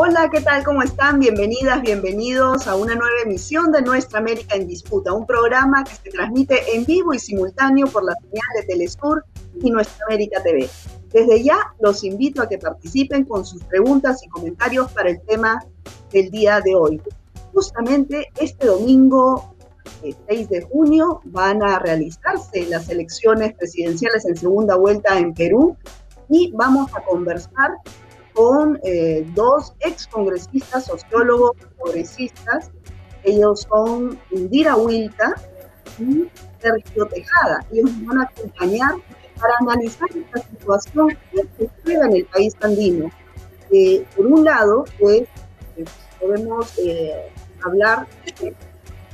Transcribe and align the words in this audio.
Hola, 0.00 0.30
¿qué 0.30 0.40
tal? 0.40 0.62
¿Cómo 0.62 0.80
están? 0.80 1.18
Bienvenidas, 1.18 1.82
bienvenidos 1.82 2.68
a 2.68 2.76
una 2.76 2.94
nueva 2.94 3.16
emisión 3.24 3.72
de 3.72 3.82
Nuestra 3.82 4.20
América 4.20 4.54
en 4.54 4.68
Disputa, 4.68 5.12
un 5.12 5.26
programa 5.26 5.82
que 5.82 5.96
se 5.96 6.10
transmite 6.10 6.76
en 6.76 6.84
vivo 6.84 7.14
y 7.14 7.18
simultáneo 7.18 7.88
por 7.88 8.04
la 8.04 8.12
señal 8.12 8.46
de 8.54 8.62
Telesur 8.68 9.24
y 9.60 9.72
Nuestra 9.72 10.06
América 10.06 10.40
TV. 10.40 10.70
Desde 11.12 11.42
ya 11.42 11.74
los 11.80 12.04
invito 12.04 12.40
a 12.40 12.48
que 12.48 12.58
participen 12.58 13.24
con 13.24 13.44
sus 13.44 13.64
preguntas 13.64 14.22
y 14.22 14.28
comentarios 14.28 14.92
para 14.92 15.10
el 15.10 15.20
tema 15.22 15.66
del 16.12 16.30
día 16.30 16.60
de 16.60 16.76
hoy. 16.76 17.02
Justamente 17.52 18.28
este 18.36 18.68
domingo 18.68 19.52
6 20.02 20.16
eh, 20.28 20.46
de 20.48 20.62
junio 20.62 21.22
van 21.24 21.60
a 21.64 21.80
realizarse 21.80 22.66
las 22.68 22.88
elecciones 22.88 23.52
presidenciales 23.54 24.24
en 24.26 24.36
segunda 24.36 24.76
vuelta 24.76 25.18
en 25.18 25.34
Perú 25.34 25.76
y 26.28 26.52
vamos 26.52 26.88
a 26.94 27.00
conversar 27.00 27.72
con 28.38 28.78
eh, 28.84 29.26
dos 29.34 29.74
ex 29.80 30.06
congresistas, 30.06 30.86
sociólogos, 30.86 31.56
progresistas. 31.76 32.70
Ellos 33.24 33.66
son 33.68 34.16
Indira 34.30 34.76
Huilta 34.76 35.34
y 35.98 36.28
Sergio 36.62 37.06
Tejada. 37.06 37.66
Ellos 37.72 37.90
nos 37.96 38.06
van 38.06 38.18
a 38.18 38.22
acompañar 38.22 38.92
para 39.40 39.54
analizar 39.60 40.08
esta 40.16 40.48
situación 40.50 41.18
que 41.32 41.68
se 41.84 41.92
en 41.94 42.14
el 42.14 42.24
país 42.26 42.54
andino. 42.60 43.10
Eh, 43.72 44.06
por 44.14 44.26
un 44.26 44.44
lado, 44.44 44.84
pues 45.00 45.22
eh, 45.76 45.84
podemos 46.20 46.74
hablar 47.64 48.06
de 48.24 48.32
que 48.32 48.54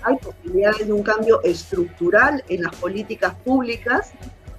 hay 0.03 0.17
posibilidades 0.19 0.87
de 0.87 0.93
un 0.93 1.03
cambio 1.03 1.43
estructural 1.45 2.45
en 2.51 2.63
las 2.63 2.77
políticas 2.77 3.35
públicas 3.37 4.13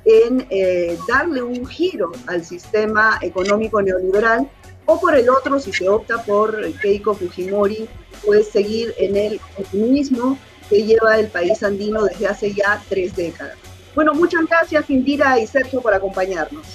en 0.06 0.46
eh, 0.52 0.98
darle 1.08 1.42
un 1.42 1.66
giro 1.66 2.12
al 2.28 2.46
sistema 2.46 3.18
económico 3.22 3.82
neoliberal, 3.82 4.50
o 4.86 5.00
por 5.00 5.16
el 5.16 5.30
otro, 5.30 5.60
si 5.60 5.72
se 5.74 5.88
opta 5.90 6.24
por 6.24 6.72
Keiko 6.80 7.16
Fujimori, 7.16 7.88
pues 8.26 8.50
seguir 8.50 8.94
en 8.98 9.16
el 9.16 9.40
optimismo 9.58 10.38
que 10.70 10.84
lleva 10.84 11.18
el 11.20 11.28
país 11.28 11.62
andino 11.64 12.04
desde 12.04 12.28
hace 12.28 12.54
ya 12.54 12.82
tres 12.90 13.16
décadas. 13.16 13.56
Bueno, 13.94 14.14
muchas 14.14 14.46
gracias 14.48 14.90
Indira 14.90 15.40
y 15.40 15.48
Sergio 15.48 15.82
por 15.82 15.94
acompañarnos. 15.94 16.66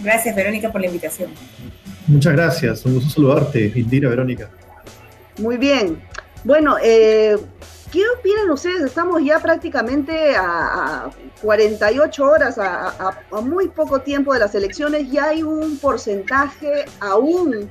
Gracias 0.00 0.34
Verónica 0.36 0.70
por 0.70 0.80
la 0.80 0.86
invitación. 0.86 1.30
Muchas 2.06 2.32
gracias, 2.32 2.84
un 2.84 2.94
gusto 2.94 3.10
saludarte, 3.10 3.72
Indira, 3.74 4.08
Verónica. 4.08 4.50
Muy 5.38 5.56
bien. 5.56 6.00
Bueno, 6.44 6.76
eh, 6.82 7.36
¿Qué 7.92 8.02
opinan 8.18 8.50
ustedes? 8.50 8.82
Estamos 8.82 9.22
ya 9.24 9.38
prácticamente 9.38 10.36
a, 10.36 11.10
48 11.40 12.24
horas, 12.24 12.58
a, 12.58 13.14
muy 13.42 13.68
poco 13.68 14.00
tiempo 14.00 14.34
de 14.34 14.40
las 14.40 14.54
elecciones, 14.54 15.10
ya 15.10 15.26
hay 15.26 15.42
un 15.42 15.78
porcentaje 15.78 16.84
aún 17.00 17.70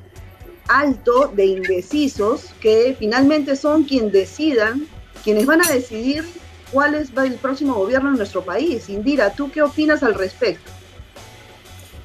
alto 0.68 1.28
de 1.28 1.46
indecisos 1.46 2.54
que 2.59 2.96
finalmente 2.98 3.56
son 3.56 3.84
quienes 3.84 4.12
decidan, 4.12 4.88
quienes 5.24 5.46
van 5.46 5.64
a 5.64 5.70
decidir 5.70 6.26
cuál 6.72 6.96
es 6.96 7.09
el 7.16 7.36
próximo 7.36 7.76
gobierno 7.76 8.09
en 8.09 8.18
nuestro 8.18 8.44
país. 8.44 8.90
Indira, 8.90 9.31
¿tú 9.31 9.52
qué 9.52 9.62
opinas 9.62 10.02
al 10.02 10.16
respecto? 10.16 10.72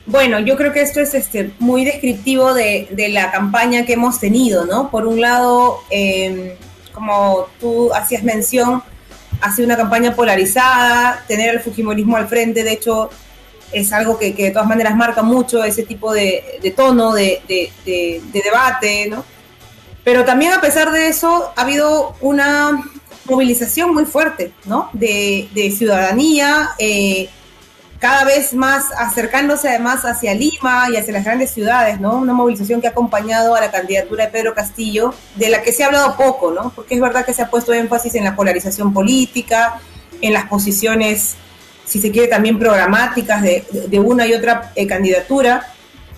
Bueno, 0.04 0.40
yo 0.40 0.56
creo 0.56 0.72
que 0.72 0.82
esto 0.82 1.00
es 1.00 1.14
este, 1.14 1.52
muy 1.60 1.84
descriptivo 1.84 2.52
de, 2.52 2.88
la 3.10 3.30
campaña 3.30 3.86
que 3.86 3.94
hemos 3.94 4.18
tenido, 4.18 4.66
¿no? 4.66 4.90
Por 4.90 5.06
un 5.06 5.20
lado, 5.20 5.78
eh, 5.90 6.56
como 6.92 7.46
tú 7.60 7.92
hacías 7.94 8.22
mención, 8.22 8.82
ha 9.40 9.52
sido 9.52 9.66
una 9.66 9.76
campaña 9.76 10.14
polarizada, 10.14 11.24
tener 11.26 11.54
el 11.54 11.60
Fujimorismo 11.60 12.16
al 12.16 12.28
frente, 12.28 12.62
de 12.62 12.72
hecho, 12.72 13.10
es 13.72 13.92
algo 13.92 14.18
que, 14.18 14.32
de 14.32 14.50
todas 14.50 14.68
maneras 14.68 14.94
marca 14.94 15.22
mucho 15.22 15.64
ese 15.64 15.82
tipo 15.82 16.12
de, 16.12 16.72
tono 16.76 17.12
de, 17.12 17.42
debate, 18.32 19.08
¿no? 19.08 19.24
Pero 20.04 20.24
también 20.24 20.52
a 20.52 20.60
pesar 20.60 20.90
de 20.92 21.08
eso, 21.08 21.52
ha 21.56 21.62
habido 21.62 22.16
una 22.20 22.82
movilización 23.24 23.94
muy 23.94 24.04
fuerte, 24.04 24.52
¿no? 24.64 24.90
De, 24.92 25.74
ciudadanía, 25.76 26.70
eh, 26.78 27.28
cada 28.02 28.24
vez 28.24 28.52
más 28.52 28.86
acercándose 28.98 29.68
además 29.68 30.04
hacia 30.04 30.34
Lima 30.34 30.88
y 30.92 30.96
hacia 30.96 31.12
las 31.12 31.24
grandes 31.24 31.52
ciudades, 31.52 32.00
¿no? 32.00 32.16
Una 32.16 32.32
movilización 32.32 32.80
que 32.80 32.88
ha 32.88 32.90
acompañado 32.90 33.54
a 33.54 33.60
la 33.60 33.70
candidatura 33.70 34.24
de 34.24 34.32
Pedro 34.32 34.54
Castillo, 34.54 35.14
de 35.36 35.48
la 35.48 35.62
que 35.62 35.70
se 35.70 35.84
ha 35.84 35.86
hablado 35.86 36.16
poco, 36.16 36.50
¿no? 36.50 36.72
Porque 36.74 36.96
es 36.96 37.00
verdad 37.00 37.24
que 37.24 37.32
se 37.32 37.42
ha 37.42 37.48
puesto 37.48 37.72
énfasis 37.72 38.16
en 38.16 38.24
la 38.24 38.34
polarización 38.34 38.92
política, 38.92 39.80
en 40.20 40.32
las 40.32 40.48
posiciones, 40.48 41.36
si 41.84 42.00
se 42.00 42.10
quiere, 42.10 42.26
también 42.26 42.58
programáticas 42.58 43.40
de, 43.40 44.00
una 44.00 44.26
y 44.26 44.34
otra 44.34 44.72
eh, 44.74 44.84
candidatura, 44.88 45.72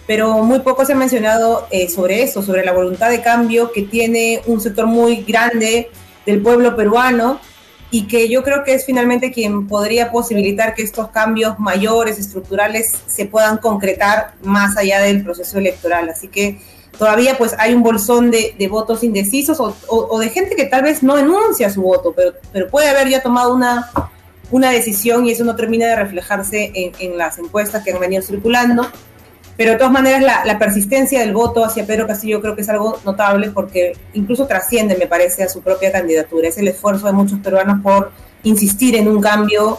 pero 0.07 0.43
muy 0.43 0.61
poco 0.61 0.87
se 0.87 0.95
ha 0.95 0.97
mencionado 0.97 1.69
eh, 1.71 1.91
sobre 1.91 2.23
eso, 2.23 2.41
sobre 2.41 2.65
la 2.65 2.73
voluntad 2.73 3.11
de 3.11 3.21
cambio 3.21 3.73
que 3.73 3.83
tiene 3.83 4.41
un 4.47 4.59
sector 4.59 4.87
muy 4.87 5.17
grande 5.17 5.91
del 6.25 6.41
pueblo 6.41 6.77
peruano 6.77 7.41
y 7.95 8.09
que 8.09 8.29
yo 8.29 8.43
creo 8.43 8.65
que 8.65 8.75
es 8.75 8.85
finalmente 8.85 9.31
quien 9.31 9.69
podría 9.69 10.11
posibilitar 10.11 10.75
que 10.75 10.83
estos 10.83 11.11
cambios 11.11 11.61
mayores, 11.61 12.19
estructurales, 12.19 12.91
se 13.07 13.25
puedan 13.25 13.59
concretar 13.59 14.35
más 14.43 14.77
allá 14.77 15.01
del 15.01 15.23
proceso 15.23 15.59
electoral. 15.59 16.09
Así 16.09 16.27
que 16.27 16.59
todavía 16.99 17.39
pues 17.39 17.55
hay 17.57 17.73
un 17.73 17.85
bolsón 17.85 18.33
de, 18.33 18.69
votos 18.69 19.05
indecisos 19.05 19.59
o, 19.61 20.19
de 20.19 20.29
gente 20.29 20.57
que 20.57 20.65
tal 20.65 20.83
vez 20.83 21.05
no 21.05 21.17
enuncia 21.17 21.71
su 21.71 21.83
voto, 21.83 22.13
pero, 22.17 22.33
pero 22.53 22.67
puede 22.67 22.89
haber 22.89 23.09
ya 23.11 23.23
tomado 23.23 23.55
una, 23.55 23.89
una 24.51 24.73
decisión 24.73 25.25
y 25.27 25.31
eso 25.31 25.45
no 25.45 25.55
termina 25.55 25.87
de 25.87 25.95
reflejarse 25.95 26.73
en, 26.75 26.91
en 26.99 27.17
las 27.17 27.39
encuestas 27.39 27.85
que 27.85 27.93
han 27.93 28.01
venido 28.01 28.23
circulando. 28.23 28.91
Pero 29.57 29.73
de 29.73 29.77
todas 29.77 29.93
maneras, 29.93 30.45
la, 30.45 30.59
persistencia 30.59 31.21
del 31.21 31.33
voto 31.33 31.65
hacia 31.65 31.87
Pedro 31.87 32.07
Castillo 32.07 32.41
creo 32.41 32.57
que 32.57 32.63
es 32.63 32.69
algo 32.69 32.99
notable 33.05 33.51
porque 33.51 33.97
incluso 34.13 34.47
trasciende, 34.47 34.97
me 34.97 35.07
parece, 35.07 35.45
a 35.45 35.49
su 35.49 35.63
propia 35.63 35.93
candidatura. 35.93 36.49
Es 36.49 36.59
el 36.59 36.69
esfuerzo 36.69 37.07
de 37.07 37.13
muchos 37.13 37.39
peruanos 37.39 37.81
por 37.83 38.11
insistir 38.43 38.97
en 38.97 39.07
un 39.07 39.21
cambio 39.21 39.79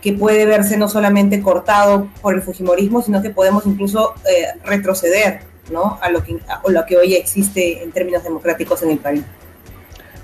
que 0.00 0.12
puede 0.12 0.46
verse 0.46 0.76
no 0.76 0.88
solamente 0.88 1.42
cortado 1.42 2.08
por 2.22 2.34
el 2.34 2.42
Fujimorismo, 2.42 3.02
sino 3.02 3.20
que 3.20 3.30
podemos 3.30 3.66
incluso 3.66 4.14
eh, 4.24 4.46
retroceder 4.64 5.40
¿no? 5.70 5.98
a, 6.00 6.10
lo 6.10 6.22
que, 6.22 6.38
lo 6.68 6.86
que 6.86 6.96
hoy 6.96 7.14
existe 7.14 7.82
en 7.82 7.90
términos 7.90 8.22
democráticos 8.22 8.82
en 8.84 8.90
el 8.90 8.98
país. 8.98 9.24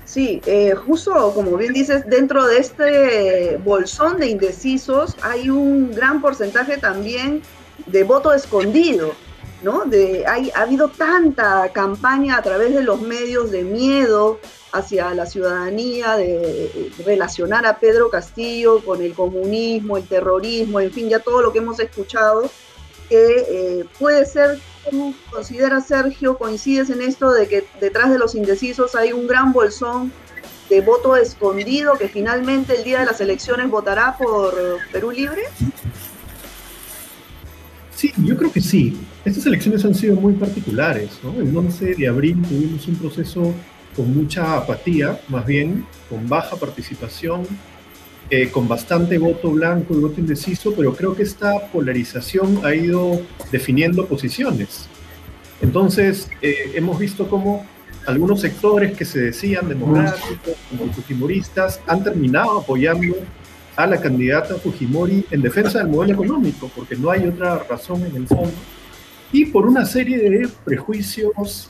Sí, 0.05 0.41
eh, 0.45 0.73
justo 0.75 1.33
como 1.33 1.57
bien 1.57 1.73
dices, 1.73 2.07
dentro 2.07 2.45
de 2.45 2.59
este 2.59 3.57
bolsón 3.57 4.19
de 4.19 4.27
indecisos 4.27 5.17
hay 5.21 5.49
un 5.49 5.91
gran 5.91 6.21
porcentaje 6.21 6.77
también 6.77 7.41
de 7.85 8.03
voto 8.03 8.33
escondido, 8.33 9.13
¿no? 9.61 9.85
De, 9.85 10.25
hay, 10.27 10.51
ha 10.55 10.61
habido 10.61 10.89
tanta 10.89 11.69
campaña 11.71 12.37
a 12.37 12.41
través 12.41 12.73
de 12.73 12.83
los 12.83 13.01
medios 13.01 13.51
de 13.51 13.63
miedo 13.63 14.39
hacia 14.73 15.13
la 15.13 15.25
ciudadanía, 15.25 16.17
de, 16.17 16.91
relacionar 17.05 17.65
a 17.65 17.77
Pedro 17.77 18.09
Castillo 18.09 18.83
con 18.83 19.01
el 19.01 19.13
comunismo, 19.13 19.97
el 19.97 20.07
terrorismo, 20.07 20.79
en 20.79 20.91
fin, 20.91 21.09
ya 21.09 21.19
todo 21.19 21.41
lo 21.41 21.53
que 21.53 21.59
hemos 21.59 21.79
escuchado, 21.79 22.49
que 23.07 23.45
eh, 23.49 23.85
puede 23.99 24.25
ser, 24.25 24.59
¿cómo 24.83 25.13
considera 25.31 25.79
Sergio, 25.79 26.37
coincides 26.37 26.89
en 26.89 27.01
esto 27.01 27.31
de 27.31 27.47
que 27.47 27.65
detrás 27.79 28.09
de 28.11 28.17
los 28.17 28.33
indecisos 28.33 28.95
hay 28.95 29.13
un 29.13 29.27
gran 29.27 29.53
bolsón 29.53 30.11
de 30.69 30.81
voto 30.81 31.15
escondido 31.15 31.93
que 31.93 32.07
finalmente 32.07 32.75
el 32.75 32.83
día 32.83 33.01
de 33.01 33.05
las 33.05 33.21
elecciones 33.21 33.69
votará 33.69 34.17
por 34.17 34.55
Perú 34.91 35.11
Libre? 35.11 35.43
Sí, 38.03 38.11
yo 38.17 38.35
creo 38.35 38.51
que 38.51 38.59
sí. 38.59 38.97
Estas 39.23 39.45
elecciones 39.45 39.85
han 39.85 39.95
sido 39.95 40.17
muy 40.17 40.33
particulares. 40.33 41.21
¿no? 41.23 41.39
El 41.41 41.55
11 41.55 41.95
de 41.95 42.05
abril 42.05 42.41
tuvimos 42.41 42.85
un 42.89 42.95
proceso 42.97 43.53
con 43.95 44.13
mucha 44.13 44.57
apatía, 44.57 45.21
más 45.29 45.45
bien 45.45 45.85
con 46.09 46.27
baja 46.27 46.57
participación, 46.57 47.47
eh, 48.29 48.49
con 48.49 48.67
bastante 48.67 49.17
voto 49.17 49.51
blanco 49.51 49.95
y 49.95 50.01
voto 50.01 50.19
indeciso, 50.19 50.73
pero 50.75 50.93
creo 50.93 51.15
que 51.15 51.23
esta 51.23 51.67
polarización 51.71 52.59
ha 52.65 52.75
ido 52.75 53.21
definiendo 53.53 54.05
posiciones. 54.05 54.89
Entonces, 55.61 56.27
eh, 56.41 56.73
hemos 56.73 56.99
visto 56.99 57.29
cómo 57.29 57.65
algunos 58.05 58.41
sectores 58.41 58.97
que 58.97 59.05
se 59.05 59.21
decían 59.21 59.69
democráticos, 59.69 60.57
como 60.69 60.91
fujimoristas, 60.91 61.79
han 61.87 62.03
terminado 62.03 62.59
apoyando 62.59 63.15
a 63.75 63.87
la 63.87 63.99
candidata 63.99 64.55
Fujimori 64.55 65.25
en 65.31 65.41
defensa 65.41 65.79
del 65.79 65.87
modelo 65.87 66.13
económico, 66.13 66.69
porque 66.75 66.95
no 66.95 67.09
hay 67.09 67.27
otra 67.27 67.59
razón 67.69 68.05
en 68.05 68.15
el 68.15 68.27
fondo, 68.27 68.53
y 69.31 69.45
por 69.45 69.65
una 69.67 69.85
serie 69.85 70.17
de 70.17 70.47
prejuicios 70.63 71.69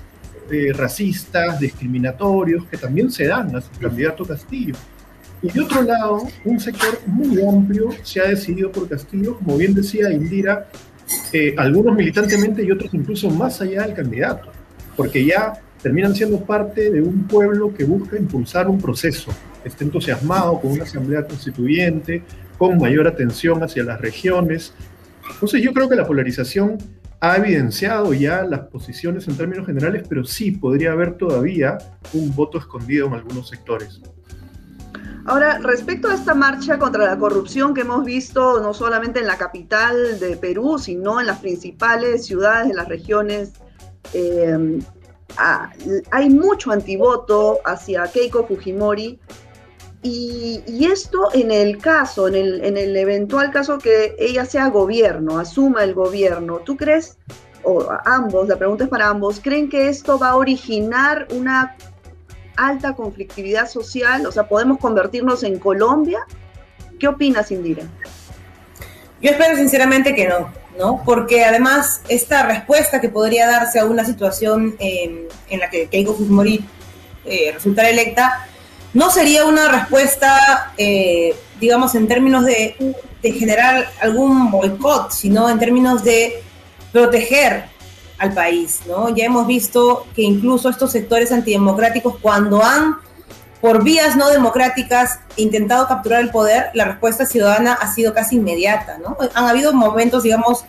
eh, 0.51 0.73
racistas, 0.73 1.59
discriminatorios, 1.59 2.65
que 2.65 2.77
también 2.77 3.09
se 3.09 3.27
dan 3.27 3.55
a 3.55 3.61
su 3.61 3.69
candidato 3.79 4.25
Castillo. 4.25 4.75
Y 5.41 5.50
de 5.51 5.61
otro 5.61 5.81
lado, 5.81 6.27
un 6.45 6.59
sector 6.59 7.00
muy 7.05 7.41
amplio 7.41 7.89
se 8.03 8.19
ha 8.19 8.27
decidido 8.27 8.71
por 8.71 8.89
Castillo, 8.89 9.38
como 9.38 9.57
bien 9.57 9.73
decía 9.73 10.11
Indira, 10.11 10.67
eh, 11.31 11.55
algunos 11.57 11.95
militantemente 11.95 12.63
y 12.63 12.71
otros 12.71 12.94
incluso 12.94 13.29
más 13.29 13.61
allá 13.61 13.83
del 13.83 13.94
candidato, 13.94 14.51
porque 14.95 15.25
ya 15.25 15.53
terminan 15.83 16.15
siendo 16.15 16.39
parte 16.39 16.89
de 16.89 17.01
un 17.01 17.27
pueblo 17.27 17.74
que 17.74 17.83
busca 17.83 18.18
impulsar 18.18 18.69
un 18.69 18.81
proceso, 18.81 19.31
esté 19.65 19.83
entusiasmado 19.83 20.59
con 20.62 20.71
una 20.71 20.83
asamblea 20.83 21.27
constituyente, 21.27 22.24
con 22.57 22.77
mayor 22.77 23.06
atención 23.06 23.62
hacia 23.62 23.83
las 23.83 24.00
regiones. 24.00 24.74
Entonces 25.30 25.62
yo 25.62 25.74
creo 25.74 25.89
que 25.89 25.97
la 25.97 26.07
polarización 26.07 26.77
ha 27.19 27.35
evidenciado 27.35 28.13
ya 28.13 28.44
las 28.44 28.62
posiciones 28.62 29.27
en 29.27 29.35
términos 29.35 29.65
generales, 29.65 30.03
pero 30.07 30.24
sí 30.24 30.51
podría 30.51 30.94
haber 30.94 31.18
todavía 31.18 31.77
un 32.13 32.33
voto 32.33 32.57
escondido 32.57 33.07
en 33.07 33.13
algunos 33.15 33.50
sectores. 33.50 34.01
Ahora, 35.25 35.57
respecto 35.59 36.09
a 36.09 36.15
esta 36.15 36.33
marcha 36.33 36.77
contra 36.77 37.06
la 37.06 37.18
corrupción 37.18 37.74
que 37.74 37.81
hemos 37.81 38.06
visto 38.06 38.62
no 38.62 38.74
solamente 38.74 39.19
en 39.19 39.27
la 39.27 39.38
capital 39.38 40.19
de 40.19 40.38
Perú, 40.38 40.77
sino 40.79 41.19
en 41.19 41.27
las 41.27 41.39
principales 41.39 42.25
ciudades 42.25 42.69
de 42.69 42.74
las 42.74 42.88
regiones, 42.88 43.53
eh, 44.13 44.79
hay 45.37 46.29
mucho 46.29 46.71
antivoto 46.71 47.59
hacia 47.65 48.03
Keiko 48.03 48.45
Fujimori. 48.45 49.19
Y, 50.05 50.85
esto 50.85 51.29
en 51.33 51.49
el 51.49 51.77
caso, 51.77 52.27
en 52.27 52.35
el 52.35 52.97
eventual 52.97 53.51
caso 53.51 53.77
que 53.77 54.15
ella 54.19 54.45
sea 54.45 54.67
gobierno, 54.67 55.39
asuma 55.39 55.83
el 55.83 55.93
gobierno, 55.93 56.59
¿tú 56.59 56.75
crees, 56.75 57.17
o 57.63 57.87
ambos, 58.03 58.49
la 58.49 58.57
pregunta 58.57 58.83
es 58.83 58.89
para 58.89 59.07
ambos, 59.07 59.39
¿creen 59.39 59.69
que 59.69 59.87
esto 59.87 60.19
va 60.19 60.31
a 60.31 60.35
originar 60.35 61.27
una 61.31 61.77
alta 62.57 62.93
conflictividad 62.93 63.69
social? 63.69 64.25
O 64.25 64.31
sea, 64.33 64.47
¿podemos 64.49 64.77
convertirnos 64.77 65.43
en 65.43 65.57
Colombia? 65.57 66.19
¿Qué 66.99 67.07
opinas, 67.07 67.49
Indira? 67.51 67.83
Yo 69.21 69.31
espero 69.31 69.55
sinceramente 69.55 70.13
que 70.13 70.27
no, 70.27 70.49
¿no? 70.77 71.01
Porque 71.05 71.43
además 71.43 72.01
esta 72.07 72.43
respuesta 72.43 72.99
que 73.01 73.09
podría 73.09 73.47
darse 73.47 73.79
a 73.79 73.85
una 73.85 74.05
situación 74.05 74.75
en 74.79 75.59
la 75.59 75.69
que 75.69 75.87
Keiko 75.87 76.13
Fujimori 76.13 76.65
eh, 77.25 77.51
resultara 77.53 77.89
electa, 77.89 78.47
no 78.93 79.09
sería 79.09 79.45
una 79.45 79.69
respuesta, 79.69 80.73
eh, 80.77 81.33
digamos, 81.59 81.95
en 81.95 82.07
términos 82.07 82.45
de, 82.45 82.95
de 83.21 83.31
generar 83.31 83.89
algún 84.01 84.51
boicot, 84.51 85.11
sino 85.11 85.49
en 85.49 85.57
términos 85.57 86.03
de 86.03 86.43
proteger 86.91 87.65
al 88.17 88.33
país, 88.33 88.81
¿no? 88.87 89.09
Ya 89.15 89.25
hemos 89.25 89.47
visto 89.47 90.05
que 90.15 90.21
incluso 90.21 90.69
estos 90.69 90.91
sectores 90.91 91.31
antidemocráticos, 91.31 92.17
cuando 92.21 92.63
han, 92.63 92.97
por 93.63 93.81
vías 93.81 94.18
no 94.18 94.27
democráticas, 94.27 95.19
intentado 95.38 95.88
capturar 95.88 96.19
el 96.19 96.31
poder, 96.31 96.65
la 96.74 96.83
respuesta 96.83 97.25
ciudadana 97.25 97.71
ha 97.71 97.94
sido 97.94 98.13
casi 98.13 98.36
inmediata, 98.36 98.98
¿no? 98.98 99.15
Han 99.33 99.45
habido 99.45 99.71
momentos, 99.71 100.24
digamos, 100.24 100.65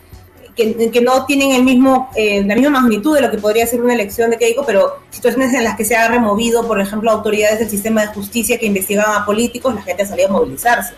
que, 0.55 0.89
que 0.89 1.01
no 1.01 1.25
tienen 1.25 1.51
el 1.51 1.63
mismo, 1.63 2.09
eh, 2.15 2.41
la 2.45 2.55
misma 2.55 2.79
magnitud 2.79 3.13
de 3.13 3.19
lo 3.19 3.29
que 3.29 3.37
podría 3.37 3.67
ser 3.67 3.81
una 3.81 3.93
elección 3.93 4.29
de 4.29 4.37
Keiko, 4.37 4.65
pero 4.65 4.99
situaciones 5.09 5.53
en 5.53 5.65
las 5.65 5.75
que 5.75 5.83
se 5.83 5.97
ha 5.97 6.07
removido, 6.07 6.65
por 6.65 6.79
ejemplo, 6.79 7.11
autoridades 7.11 7.59
del 7.59 7.69
sistema 7.69 7.99
de 7.99 8.07
justicia 8.13 8.57
que 8.57 8.65
investigaban 8.65 9.21
a 9.21 9.25
políticos, 9.25 9.75
la 9.75 9.81
gente 9.81 10.03
ha 10.03 10.05
salido 10.05 10.29
a 10.29 10.31
movilizarse. 10.31 10.93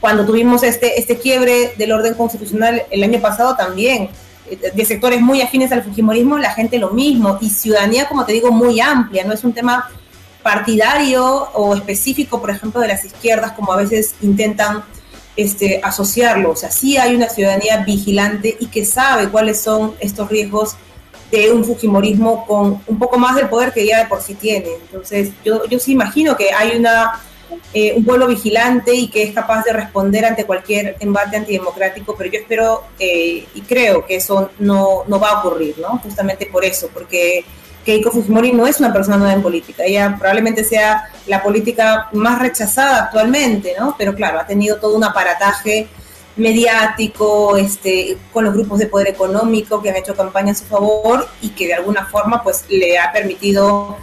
Cuando 0.00 0.26
tuvimos 0.26 0.64
este, 0.64 0.98
este 0.98 1.16
quiebre 1.16 1.74
del 1.78 1.92
orden 1.92 2.14
constitucional 2.14 2.82
el 2.90 3.04
año 3.04 3.20
pasado 3.20 3.54
también, 3.54 4.08
de 4.74 4.84
sectores 4.84 5.20
muy 5.20 5.42
afines 5.42 5.70
al 5.70 5.84
Fujimorismo, 5.84 6.38
la 6.38 6.50
gente 6.50 6.76
lo 6.78 6.90
mismo, 6.90 7.38
y 7.40 7.50
ciudadanía, 7.50 8.08
como 8.08 8.24
te 8.24 8.32
digo, 8.32 8.50
muy 8.50 8.80
amplia, 8.80 9.22
no 9.22 9.32
es 9.32 9.44
un 9.44 9.52
tema 9.52 9.88
partidario 10.46 11.48
o 11.54 11.74
específico, 11.74 12.40
por 12.40 12.50
ejemplo, 12.50 12.80
de 12.80 12.86
las 12.86 13.04
izquierdas, 13.04 13.50
como 13.50 13.72
a 13.72 13.76
veces 13.76 14.14
intentan 14.20 14.84
este, 15.34 15.80
asociarlo. 15.82 16.52
O 16.52 16.56
sea, 16.56 16.70
sí 16.70 16.96
hay 16.96 17.16
una 17.16 17.28
ciudadanía 17.28 17.78
vigilante 17.78 18.56
y 18.60 18.66
que 18.66 18.84
sabe 18.84 19.28
cuáles 19.28 19.60
son 19.60 19.96
estos 19.98 20.28
riesgos 20.28 20.76
de 21.32 21.50
un 21.50 21.64
Fujimorismo 21.64 22.46
con 22.46 22.80
un 22.86 22.96
poco 22.96 23.18
más 23.18 23.34
del 23.34 23.48
poder 23.48 23.72
que 23.72 23.84
ya 23.84 23.98
de 23.98 24.06
por 24.06 24.22
sí 24.22 24.34
tiene. 24.34 24.68
Entonces, 24.82 25.30
yo, 25.44 25.66
yo 25.66 25.80
sí 25.80 25.90
imagino 25.90 26.36
que 26.36 26.52
hay 26.52 26.78
una 26.78 27.20
eh, 27.74 27.94
un 27.96 28.04
pueblo 28.04 28.28
vigilante 28.28 28.94
y 28.94 29.08
que 29.08 29.24
es 29.24 29.34
capaz 29.34 29.64
de 29.64 29.72
responder 29.72 30.24
ante 30.26 30.44
cualquier 30.44 30.96
embate 31.00 31.36
antidemocrático, 31.36 32.14
pero 32.16 32.30
yo 32.30 32.38
espero 32.38 32.84
eh, 33.00 33.44
y 33.52 33.60
creo 33.62 34.06
que 34.06 34.16
eso 34.16 34.50
no, 34.60 35.02
no, 35.08 35.18
va 35.18 35.30
a 35.30 35.40
ocurrir, 35.40 35.76
¿no? 35.80 35.98
Justamente 35.98 36.46
por 36.46 36.64
eso, 36.64 36.88
porque 36.94 37.44
Keiko 37.86 38.10
Fujimori 38.10 38.52
no 38.52 38.66
es 38.66 38.80
una 38.80 38.92
persona 38.92 39.16
nueva 39.16 39.32
en 39.32 39.42
política, 39.42 39.84
ella 39.84 40.16
probablemente 40.18 40.64
sea 40.64 41.08
la 41.28 41.40
política 41.40 42.08
más 42.12 42.40
rechazada 42.40 43.04
actualmente, 43.04 43.74
¿no? 43.78 43.94
Pero 43.96 44.12
claro, 44.12 44.40
ha 44.40 44.46
tenido 44.46 44.78
todo 44.78 44.96
un 44.96 45.04
aparataje 45.04 45.86
mediático, 46.36 47.56
este, 47.56 48.18
con 48.32 48.44
los 48.44 48.54
grupos 48.54 48.80
de 48.80 48.88
poder 48.88 49.06
económico 49.06 49.80
que 49.80 49.90
han 49.90 49.96
hecho 49.96 50.16
campaña 50.16 50.50
a 50.50 50.56
su 50.56 50.64
favor 50.64 51.28
y 51.40 51.50
que 51.50 51.68
de 51.68 51.74
alguna 51.74 52.06
forma 52.06 52.42
pues 52.42 52.64
le 52.68 52.98
ha 52.98 53.12
permitido 53.12 53.96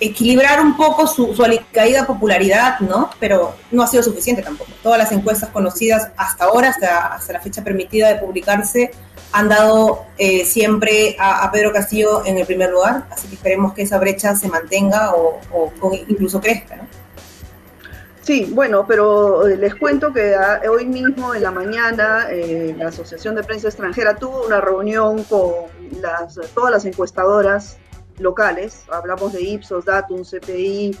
equilibrar 0.00 0.60
un 0.60 0.76
poco 0.76 1.06
su, 1.06 1.34
su 1.36 1.44
caída 1.70 2.08
popularidad, 2.08 2.80
¿no? 2.80 3.10
Pero 3.20 3.54
no 3.70 3.84
ha 3.84 3.86
sido 3.86 4.02
suficiente 4.02 4.42
tampoco. 4.42 4.72
Todas 4.82 4.98
las 4.98 5.12
encuestas 5.12 5.50
conocidas 5.50 6.10
hasta 6.16 6.46
ahora, 6.46 6.70
hasta, 6.70 7.14
hasta 7.14 7.32
la 7.32 7.40
fecha 7.40 7.62
permitida 7.62 8.08
de 8.08 8.16
publicarse, 8.16 8.90
han 9.34 9.48
dado 9.48 10.06
eh, 10.16 10.44
siempre 10.44 11.16
a, 11.18 11.50
Pedro 11.50 11.72
Castillo 11.72 12.24
en 12.24 12.38
el 12.38 12.46
primer 12.46 12.70
lugar, 12.70 13.08
así 13.10 13.26
que 13.26 13.34
esperemos 13.34 13.74
que 13.74 13.82
esa 13.82 13.98
brecha 13.98 14.36
se 14.36 14.48
mantenga 14.48 15.12
o, 15.12 15.40
incluso 16.06 16.40
crezca, 16.40 16.76
¿no? 16.76 16.86
Sí, 18.22 18.48
bueno, 18.54 18.86
pero 18.86 19.48
eh, 19.48 19.56
les 19.56 19.74
cuento 19.74 20.12
que 20.12 20.36
ah, 20.36 20.62
hoy 20.70 20.86
mismo 20.86 21.34
en 21.34 21.42
la 21.42 21.50
mañana 21.50 22.28
eh, 22.30 22.76
la 22.78 22.88
Asociación 22.88 23.34
de 23.34 23.42
Prensa 23.42 23.66
Extranjera 23.66 24.14
tuvo 24.14 24.46
una 24.46 24.60
reunión 24.60 25.24
con 25.24 25.50
las, 26.00 26.38
todas 26.54 26.70
las 26.70 26.84
encuestadoras 26.84 27.76
locales, 28.18 28.84
hablamos 28.88 29.32
de 29.32 29.42
Ipsos, 29.42 29.84
Datum, 29.84 30.22
CPI, 30.22 30.96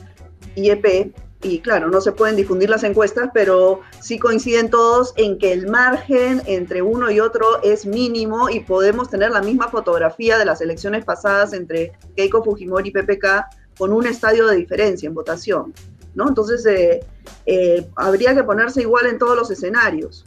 IEP, 0.56 1.14
y 1.44 1.60
claro, 1.60 1.88
no 1.88 2.00
se 2.00 2.12
pueden 2.12 2.36
difundir 2.36 2.70
las 2.70 2.82
encuestas, 2.82 3.30
pero 3.32 3.80
sí 4.00 4.18
coinciden 4.18 4.70
todos 4.70 5.12
en 5.16 5.38
que 5.38 5.52
el 5.52 5.68
margen 5.68 6.42
entre 6.46 6.82
uno 6.82 7.10
y 7.10 7.20
otro 7.20 7.62
es 7.62 7.86
mínimo 7.86 8.48
y 8.48 8.60
podemos 8.60 9.10
tener 9.10 9.30
la 9.30 9.42
misma 9.42 9.68
fotografía 9.68 10.38
de 10.38 10.44
las 10.44 10.60
elecciones 10.60 11.04
pasadas 11.04 11.52
entre 11.52 11.92
Keiko 12.16 12.42
Fujimori 12.42 12.88
y 12.88 12.92
PPK 12.92 13.46
con 13.78 13.92
un 13.92 14.06
estadio 14.06 14.46
de 14.46 14.56
diferencia 14.56 15.06
en 15.06 15.14
votación. 15.14 15.72
¿no? 16.14 16.28
Entonces, 16.28 16.64
eh, 16.66 17.00
eh, 17.46 17.86
habría 17.96 18.34
que 18.34 18.44
ponerse 18.44 18.80
igual 18.82 19.06
en 19.06 19.18
todos 19.18 19.36
los 19.36 19.50
escenarios. 19.50 20.24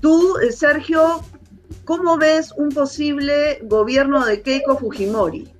Tú, 0.00 0.38
eh, 0.38 0.52
Sergio, 0.52 1.22
¿cómo 1.84 2.16
ves 2.16 2.52
un 2.56 2.68
posible 2.68 3.60
gobierno 3.64 4.24
de 4.24 4.42
Keiko 4.42 4.78
Fujimori? 4.78 5.52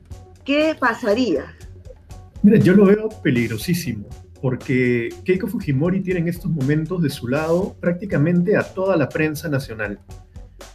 ¿qué 0.49 0.75
pasaría? 0.81 1.55
Mira, 2.43 2.59
yo 2.59 2.73
lo 2.73 2.87
veo 2.87 3.11
peligrosísimo, 3.23 4.09
porque 4.41 5.09
Keiko 5.25 5.47
Fujimori 5.47 6.01
tiene 6.01 6.21
en 6.21 6.29
estos 6.29 6.51
momentos 6.51 7.03
de 7.03 7.11
su 7.11 7.29
lado 7.29 7.77
prácticamente 7.81 8.57
a 8.57 8.63
toda 8.63 8.97
la 8.97 9.09
prensa 9.09 9.49
nacional. 9.49 10.01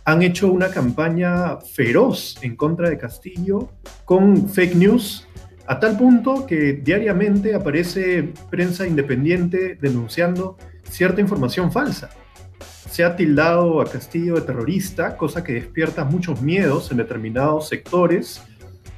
Han 0.06 0.22
hecho 0.22 0.52
una 0.52 0.70
campaña 0.70 1.58
feroz 1.58 2.38
en 2.42 2.56
contra 2.56 2.90
de 2.90 2.98
Castillo 2.98 3.70
con 4.06 4.50
fake 4.50 4.76
news, 4.76 5.28
a 5.66 5.80
tal 5.80 5.98
punto 5.98 6.46
que 6.46 6.74
diariamente 6.74 7.56
aparece 7.56 8.34
prensa 8.50 8.86
independiente 8.86 9.78
denunciando 9.80 10.58
cierta 10.90 11.22
información 11.22 11.72
falsa. 11.72 12.10
Se 12.90 13.04
ha 13.04 13.16
tildado 13.16 13.82
a 13.82 13.86
Castillo 13.86 14.36
de 14.36 14.42
terrorista, 14.42 15.16
cosa 15.18 15.44
que 15.44 15.54
despierta 15.54 16.04
muchos 16.04 16.42
miedos 16.42 16.92
en 16.92 16.98
determinados 16.98 17.70
sectores 17.70 18.44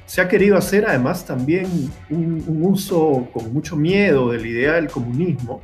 se 0.06 0.20
ha 0.20 0.28
querido 0.28 0.56
hacer 0.56 0.86
además 0.86 1.26
también 1.26 1.66
un, 2.08 2.42
uso 2.62 3.28
con 3.32 3.52
mucho 3.52 3.76
miedo 3.76 4.30
de 4.30 4.38
la 4.38 4.46
idea 4.46 4.72
del 4.74 4.88
comunismo, 4.88 5.60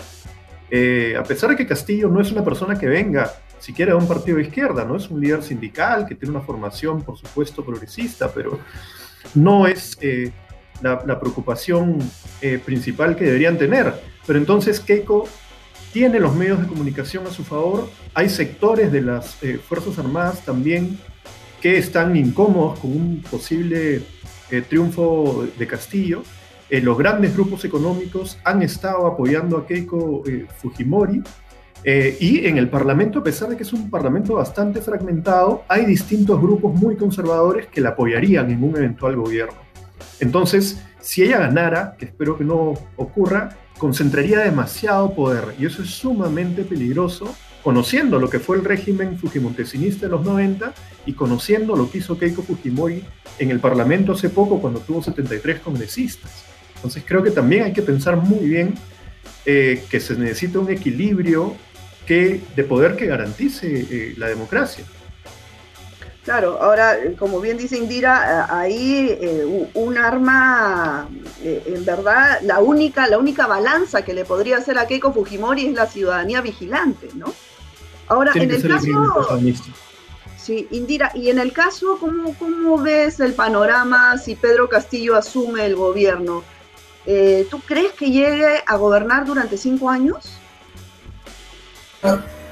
eh, 0.71 1.15
a 1.19 1.23
pesar 1.23 1.51
de 1.51 1.57
que 1.57 1.67
Castillo 1.67 2.09
no 2.09 2.21
es 2.21 2.33
una 2.33 2.45
persona 2.45 2.79
que 2.79 2.87
venga 2.87 3.33
siquiera 3.61 3.93
de 3.93 3.99
un 3.99 4.09
partido 4.09 4.39
de 4.39 4.45
izquierda, 4.45 4.85
no 4.85 4.97
es 4.97 5.09
un 5.09 5.21
líder 5.21 5.43
sindical 5.43 6.07
que 6.07 6.17
tiene 6.17 6.35
una 6.35 6.45
formación, 6.45 7.03
por 7.03 7.17
supuesto, 7.17 7.65
progresista, 7.65 8.33
pero 8.33 8.59
no 9.35 9.69
es 9.69 9.97
eh, 10.01 10.33
la, 10.81 11.21
preocupación 11.21 11.99
eh, 12.41 12.59
principal 12.59 13.15
que 13.15 13.25
deberían 13.25 13.57
tener. 13.57 13.95
Pero 14.27 14.39
entonces 14.39 14.81
Keiko 14.81 15.29
tiene 15.93 16.19
los 16.19 16.35
medios 16.35 16.61
de 16.61 16.67
comunicación 16.67 17.27
a 17.27 17.31
su 17.31 17.45
favor, 17.45 17.89
hay 18.15 18.29
sectores 18.29 18.91
de 18.91 19.03
las 19.03 19.37
Fuerzas 19.69 19.99
Armadas 19.99 20.45
también 20.45 20.99
que 21.61 21.79
están 21.79 22.17
incómodos 22.17 22.81
con 22.81 22.91
un 22.91 23.23
posible 23.31 24.03
eh, 24.53 24.63
triunfo 24.63 25.47
de 25.59 25.67
Castillo, 25.67 26.23
eh, 26.69 26.81
los 26.81 26.97
grandes 26.99 27.35
grupos 27.35 27.65
económicos 27.65 28.39
han 28.45 28.63
estado 28.63 29.07
apoyando 29.07 29.57
a 29.57 29.67
Keiko 29.67 30.23
eh, 30.27 30.47
Fujimori 30.59 31.23
y 31.85 32.47
en 32.47 32.59
el 32.59 32.69
Parlamento, 32.69 33.19
a 33.19 33.25
pesar 33.25 33.49
de 33.49 33.57
que 33.57 33.65
es 33.65 33.73
un 33.73 33.91
Parlamento 33.91 34.35
bastante 34.35 34.81
fragmentado, 34.81 35.65
hay 35.67 35.85
distintos 35.85 36.41
grupos 36.41 36.73
muy 36.73 36.95
conservadores 36.95 37.67
que 37.67 37.81
la 37.81 37.89
apoyarían 37.89 38.53
en 38.53 38.63
un 38.63 38.77
eventual 38.77 39.17
gobierno. 39.17 39.59
Entonces, 40.21 40.81
si 41.01 41.25
ella 41.25 41.39
ganara, 41.39 41.97
que 41.99 42.05
espero 42.05 42.39
que 42.39 42.45
no 42.45 42.75
ocurra, 42.97 43.57
concentraría 43.79 44.39
demasiado 44.41 45.13
poder 45.13 45.57
y 45.59 45.67
eso 45.67 45.83
es 45.83 45.91
sumamente 45.91 46.63
peligroso 46.63 47.35
conociendo 47.63 48.19
lo 48.19 48.29
que 48.29 48.39
fue 48.39 48.57
el 48.57 48.65
régimen 48.65 49.19
fujimontesinista 49.19 50.07
en 50.07 50.13
los 50.13 50.25
90 50.25 50.73
y 51.07 51.13
conociendo 51.13 51.77
lo 51.77 51.91
que 51.91 51.99
hizo 51.99 52.19
Keiko 52.19 52.43
Fujimori 52.43 53.05
en 53.39 53.51
el 53.51 53.61
Parlamento 53.61 54.13
hace 54.13 54.29
poco 54.29 54.61
cuando 54.61 54.81
tuvo 54.81 55.03
73 55.03 55.61
congresistas. 55.61 56.45
Entonces 56.77 57.05
creo 57.07 57.23
que 57.23 57.31
también 57.31 57.65
hay 57.65 57.73
que 57.73 57.83
pensar 57.83 58.17
muy 58.17 58.49
bien 58.49 58.75
eh, 59.47 59.85
que 59.91 60.01
se 60.01 60.15
necesita 60.15 60.59
un 60.59 60.71
equilibrio 60.71 61.55
que, 62.07 62.41
de 62.57 62.65
poder 62.65 62.97
que 62.97 63.07
garantice 63.07 63.87
eh, 63.91 64.15
la 64.17 64.29
democracia. 64.29 64.85
Claro, 66.25 66.63
ahora, 66.63 66.99
como 67.19 67.41
bien 67.41 67.59
dice 67.59 67.77
Indira, 67.77 68.47
ahí 68.49 69.09
eh, 69.21 69.69
un 69.75 69.99
arma, 69.99 71.09
eh, 71.43 71.65
en 71.67 71.85
verdad, 71.85 72.41
la 72.43 72.61
única, 72.61 73.09
la 73.09 73.19
única 73.19 73.49
balanza 73.49 74.03
que 74.03 74.15
le 74.15 74.25
podría 74.25 74.59
hacer 74.59 74.79
a 74.79 74.87
Keiko 74.87 75.13
Fujimori 75.13 75.67
es 75.67 75.75
la 75.75 75.87
ciudadanía 75.87 76.41
vigilante, 76.41 77.09
¿no? 77.17 77.35
Ahora, 78.13 78.33
en 78.35 78.51
el 78.51 78.63
caso... 78.63 79.41
Sí, 80.37 80.67
Indira, 80.73 81.13
y 81.15 81.31
en 81.31 81.39
el 81.39 81.53
caso, 81.53 81.99
¿cómo, 82.01 82.35
¿cómo 82.37 82.77
ves 82.77 83.21
el 83.21 83.33
panorama 83.33 84.19
si 84.19 84.35
Pedro 84.35 84.69
Castillo 84.69 85.17
asume 85.17 85.65
el 85.65 85.77
gobierno? 85.77 86.43
Eh, 87.07 87.47
¿Tú 87.49 87.61
crees 87.61 87.93
que 87.93 88.11
llegue 88.11 88.61
a 88.67 88.77
gobernar 88.77 89.25
durante 89.25 89.57
cinco 89.57 89.89
años? 89.89 90.39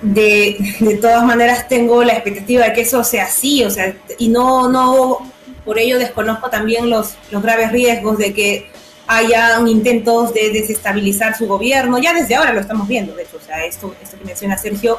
de, 0.02 0.98
todas 1.02 1.24
maneras 1.24 1.68
tengo 1.68 2.02
la 2.04 2.12
expectativa 2.14 2.66
de 2.66 2.72
que 2.72 2.82
eso 2.82 3.02
sea 3.02 3.24
así, 3.24 3.64
o 3.64 3.70
sea, 3.70 3.94
y 4.18 4.28
no, 4.28 4.68
no, 4.68 5.30
por 5.64 5.78
ello 5.78 5.98
desconozco 5.98 6.48
también 6.48 6.88
los, 6.88 7.16
los 7.30 7.42
graves 7.42 7.72
riesgos 7.72 8.16
de 8.16 8.32
que 8.32 8.70
haya 9.08 9.58
intentos 9.66 10.32
de 10.32 10.50
desestabilizar 10.50 11.36
su 11.36 11.48
gobierno, 11.48 11.98
ya 11.98 12.14
desde 12.14 12.36
ahora 12.36 12.52
lo 12.52 12.60
estamos 12.60 12.86
viendo, 12.86 13.14
de 13.14 13.24
hecho, 13.24 13.38
o 13.38 13.44
sea, 13.44 13.64
esto, 13.64 13.94
esto 14.00 14.16
que 14.16 14.24
menciona 14.24 14.56
Sergio 14.56 14.98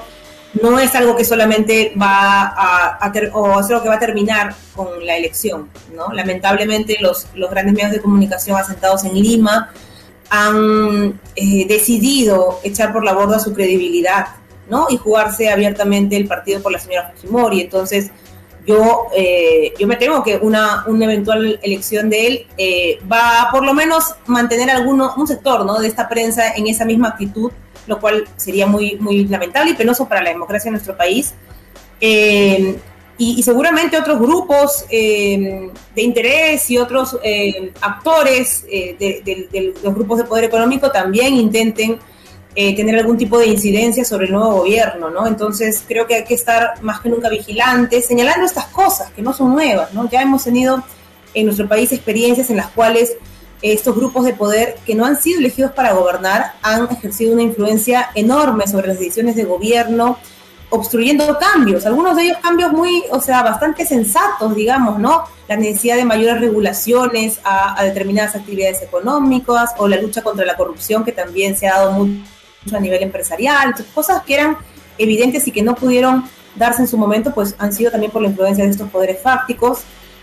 no 0.61 0.79
es 0.79 0.93
algo 0.95 1.15
que 1.15 1.23
solamente 1.23 1.93
va 1.99 2.47
a, 2.47 2.97
a 2.99 3.11
o 3.33 3.59
es 3.59 3.69
algo 3.69 3.83
que 3.83 3.89
va 3.89 3.95
a 3.95 3.99
terminar 3.99 4.53
con 4.75 5.05
la 5.05 5.15
elección, 5.15 5.69
¿no? 5.95 6.11
Lamentablemente 6.11 6.97
los, 6.99 7.27
los 7.35 7.49
grandes 7.49 7.73
medios 7.73 7.91
de 7.91 8.01
comunicación 8.01 8.57
asentados 8.57 9.03
en 9.05 9.13
Lima 9.13 9.71
han 10.29 11.19
eh, 11.35 11.65
decidido 11.67 12.59
echar 12.63 12.93
por 12.93 13.03
la 13.03 13.13
borda 13.13 13.39
su 13.39 13.53
credibilidad 13.53 14.27
y 14.89 14.97
jugarse 14.97 15.49
abiertamente 15.49 16.15
el 16.15 16.27
partido 16.27 16.61
por 16.61 16.71
la 16.71 16.79
señora 16.79 17.11
Fujimori. 17.13 17.61
Entonces, 17.61 18.11
yo, 18.65 19.07
eh, 19.15 19.73
yo 19.77 19.87
me 19.87 19.95
temo 19.95 20.23
que 20.23 20.37
una, 20.37 20.85
una 20.87 21.05
eventual 21.05 21.59
elección 21.63 22.09
de 22.09 22.27
él 22.27 22.47
eh, 22.57 22.99
va 23.11 23.41
a 23.41 23.51
por 23.51 23.65
lo 23.65 23.73
menos 23.73 24.15
mantener 24.27 24.69
alguno, 24.69 25.13
un 25.17 25.27
sector 25.27 25.65
¿no? 25.65 25.79
de 25.79 25.87
esta 25.87 26.07
prensa 26.07 26.53
en 26.55 26.67
esa 26.67 26.85
misma 26.85 27.09
actitud, 27.09 27.51
lo 27.87 27.99
cual 27.99 28.27
sería 28.37 28.67
muy, 28.67 28.95
muy 28.95 29.25
lamentable 29.25 29.71
y 29.71 29.75
penoso 29.75 30.07
para 30.07 30.21
la 30.21 30.29
democracia 30.29 30.69
en 30.69 30.73
nuestro 30.73 30.95
país. 30.95 31.33
Eh, 31.99 32.77
y, 33.17 33.43
seguramente 33.43 33.97
otros 33.97 34.19
grupos 34.19 34.85
de 34.89 35.71
interés 35.95 36.71
y 36.71 36.79
otros 36.79 37.19
actores 37.79 38.65
de, 38.65 38.95
de, 39.53 39.73
los 39.83 39.93
grupos 39.93 40.17
de 40.17 40.23
poder 40.23 40.45
económico 40.45 40.89
también 40.89 41.35
intenten 41.35 41.99
eh, 42.53 42.75
tener 42.75 42.97
algún 42.97 43.17
tipo 43.17 43.39
de 43.39 43.47
incidencia 43.47 44.03
sobre 44.03 44.25
el 44.25 44.33
nuevo 44.33 44.55
gobierno, 44.55 45.09
¿no? 45.09 45.25
Entonces 45.25 45.85
creo 45.87 46.05
que 46.05 46.15
hay 46.15 46.23
que 46.25 46.33
estar 46.33 46.83
más 46.83 46.99
que 46.99 47.07
nunca 47.07 47.29
vigilantes, 47.29 48.07
señalando 48.07 48.45
estas 48.45 48.65
cosas 48.65 49.09
que 49.11 49.21
no 49.21 49.31
son 49.31 49.53
nuevas, 49.53 49.93
¿no? 49.93 50.09
Ya 50.09 50.21
hemos 50.21 50.43
tenido 50.43 50.83
en 51.33 51.45
nuestro 51.45 51.69
país 51.69 51.93
experiencias 51.93 52.49
en 52.49 52.57
las 52.57 52.67
cuales 52.67 53.13
estos 53.61 53.95
grupos 53.95 54.25
de 54.25 54.33
poder 54.33 54.77
que 54.85 54.95
no 54.95 55.05
han 55.05 55.21
sido 55.21 55.39
elegidos 55.39 55.71
para 55.71 55.93
gobernar 55.93 56.53
han 56.61 56.89
ejercido 56.91 57.33
una 57.33 57.43
influencia 57.43 58.09
enorme 58.15 58.67
sobre 58.67 58.87
las 58.87 58.99
decisiones 58.99 59.35
de 59.35 59.43
gobierno, 59.43 60.17
obstruyendo 60.69 61.37
cambios, 61.37 61.85
algunos 61.85 62.15
de 62.15 62.23
ellos 62.23 62.37
cambios 62.41 62.71
muy, 62.71 63.03
o 63.11 63.19
sea, 63.19 63.43
bastante 63.43 63.85
sensatos, 63.85 64.55
digamos, 64.55 64.99
¿no? 64.99 65.25
La 65.47 65.57
necesidad 65.57 65.97
de 65.97 66.05
mayores 66.05 66.39
regulaciones 66.39 67.39
a, 67.43 67.79
a 67.79 67.83
determinadas 67.83 68.35
actividades 68.35 68.81
económicas 68.81 69.71
o 69.77 69.87
la 69.87 69.97
lucha 69.97 70.21
contra 70.21 70.45
la 70.45 70.55
corrupción 70.55 71.03
que 71.03 71.11
también 71.11 71.57
se 71.57 71.67
ha 71.67 71.77
dado 71.77 71.91
muy 71.91 72.23
a 72.73 72.79
nivel 72.79 73.03
empresarial, 73.03 73.73
cosas 73.93 74.23
que 74.23 74.35
eran 74.35 74.57
evidentes 74.97 75.47
y 75.47 75.51
que 75.51 75.61
no 75.61 75.75
pudieron 75.75 76.23
darse 76.55 76.81
en 76.81 76.87
su 76.87 76.97
momento, 76.97 77.33
pues 77.33 77.55
han 77.57 77.73
sido 77.73 77.91
también 77.91 78.11
por 78.11 78.21
la 78.21 78.29
influencia 78.29 78.63
de 78.63 78.71
estos 78.71 78.89
poderes 78.89 79.21
fácticos 79.21 79.79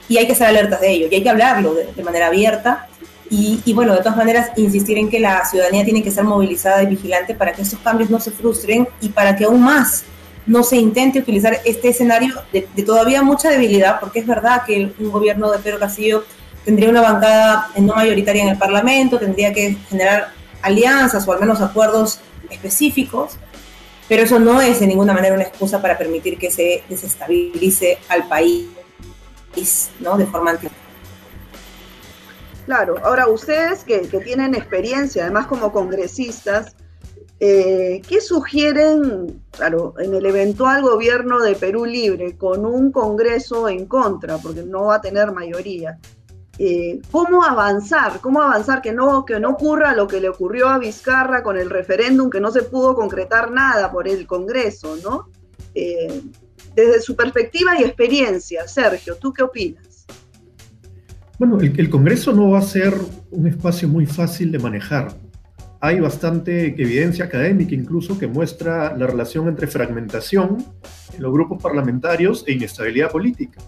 y 0.09 0.19
hay 0.19 0.27
que 0.27 0.35
ser 0.35 0.49
alertas 0.49 0.81
de 0.81 0.91
ello 0.91 1.09
y 1.11 1.15
hay 1.17 1.23
que 1.23 1.31
hablarlo 1.31 1.75
de, 1.75 2.03
manera 2.03 2.29
abierta 2.29 2.87
y, 3.31 3.73
bueno, 3.75 3.95
de 3.95 4.01
todas 4.01 4.17
maneras, 4.17 4.51
insistir 4.57 4.99
en 4.99 5.11
que 5.11 5.21
la 5.21 5.45
ciudadanía 5.45 5.85
tiene 5.85 6.03
que 6.03 6.11
ser 6.11 6.25
movilizada 6.25 6.83
y 6.83 6.87
vigilante 6.87 7.35
para 7.35 7.53
que 7.53 7.63
estos 7.63 7.79
cambios 7.81 8.11
no 8.11 8.21
se 8.21 8.31
frustren 8.31 8.89
y 9.01 9.11
para 9.11 9.37
que 9.37 9.45
aún 9.45 9.63
más 9.63 10.05
no 10.47 10.63
se 10.63 10.77
intente 10.77 11.19
utilizar 11.19 11.59
este 11.65 11.91
escenario 11.91 12.35
de, 12.53 12.63
todavía 12.83 13.23
mucha 13.23 13.51
debilidad, 13.51 14.01
porque 14.01 14.21
es 14.21 14.27
verdad 14.27 14.63
que 14.67 14.93
un 14.99 15.11
gobierno 15.11 15.51
de 15.53 15.59
Pedro 15.59 15.79
Castillo 15.79 16.25
tendría 16.65 16.89
una 16.89 17.03
bancada 17.03 17.71
no 17.79 17.95
mayoritaria 17.95 18.43
en 18.43 18.49
el 18.49 18.59
Parlamento, 18.59 19.19
tendría 19.19 19.53
que 19.53 19.77
generar 19.89 20.29
alianzas 20.63 21.29
o 21.29 21.33
al 21.33 21.41
menos 21.41 21.61
acuerdos 21.61 22.21
específicos, 22.49 23.37
pero 24.09 24.23
eso 24.23 24.39
no 24.39 24.63
es 24.63 24.81
de 24.81 24.87
ninguna 24.87 25.13
manera 25.13 25.35
una 25.35 25.45
excusa 25.45 25.83
para 25.83 25.99
permitir 25.99 26.39
que 26.39 26.51
se 26.51 26.83
desestabilice 26.89 27.99
al 28.09 28.27
país, 28.27 28.69
¿no? 30.01 30.17
De 30.17 30.25
forma 30.25 30.53
anti 30.53 30.69
Claro, 32.69 32.97
ahora 33.03 33.29
ustedes 33.29 33.83
que, 33.83 34.01
tienen 34.23 34.55
experiencia, 34.55 35.23
además 35.23 35.47
como 35.47 35.73
congresistas, 35.73 36.77
eh, 37.41 38.03
¿qué 38.07 38.21
sugieren, 38.21 39.43
claro, 39.53 39.95
en 39.99 40.13
el 40.13 40.27
eventual 40.27 40.83
gobierno 40.83 41.41
de 41.41 41.55
Perú 41.55 41.87
Libre, 41.87 42.37
con 42.37 42.67
un 42.67 42.93
Congreso 42.93 43.71
en 43.71 43.87
contra, 43.87 44.37
porque 44.37 44.65
no 44.65 44.85
va 44.85 44.97
a 44.97 45.01
tener 45.01 45.33
mayoría? 45.33 45.99
Eh, 46.59 47.01
cómo 47.11 47.43
avanzar, 47.43 48.21
cómo 48.21 48.43
avanzar, 48.43 48.83
que 48.83 48.93
no, 48.93 49.25
que 49.25 49.41
no 49.41 49.53
ocurra 49.53 49.95
lo 49.95 50.07
que 50.07 50.21
le 50.21 50.29
ocurrió 50.29 50.69
a 50.69 50.77
Vizcarra 50.77 51.43
con 51.43 51.57
el 51.57 51.71
referéndum, 51.71 52.29
que 52.29 52.39
no 52.39 52.51
se 52.51 52.65
pudo 52.65 52.95
concretar 52.95 53.51
nada 53.51 53.91
por 53.91 54.07
el 54.07 54.27
Congreso, 54.27 54.99
¿no? 55.03 55.31
Eh, 55.75 56.21
desde 56.75 57.01
su 57.01 57.17
perspectiva 57.17 57.81
y 57.81 57.85
experiencia, 57.85 58.69
Sergio, 58.69 59.17
¿tú 59.17 59.33
qué 59.33 59.43
opinas? 59.43 59.88
Bueno, 61.39 61.61
el, 61.61 61.89
Congreso 61.89 62.33
no 62.33 62.51
va 62.51 62.59
a 62.59 62.63
ser 62.63 62.93
un 63.31 63.47
espacio 63.47 63.87
muy 63.89 64.07
fácil 64.07 64.51
de 64.51 64.59
manejar. 64.59 65.15
Hay 65.81 66.01
bastante 66.01 66.67
evidencia 66.67 67.27
académica 67.27 67.77
incluso 67.77 68.19
que 68.19 68.27
muestra 68.27 68.97
la 68.97 69.07
relación 69.07 69.47
entre 69.47 69.69
fragmentación 69.69 70.57
en 71.15 71.23
los 71.23 71.33
grupos 71.33 71.63
parlamentarios 71.63 72.43
e 72.49 72.55
inestabilidad 72.55 73.13
política. 73.13 73.61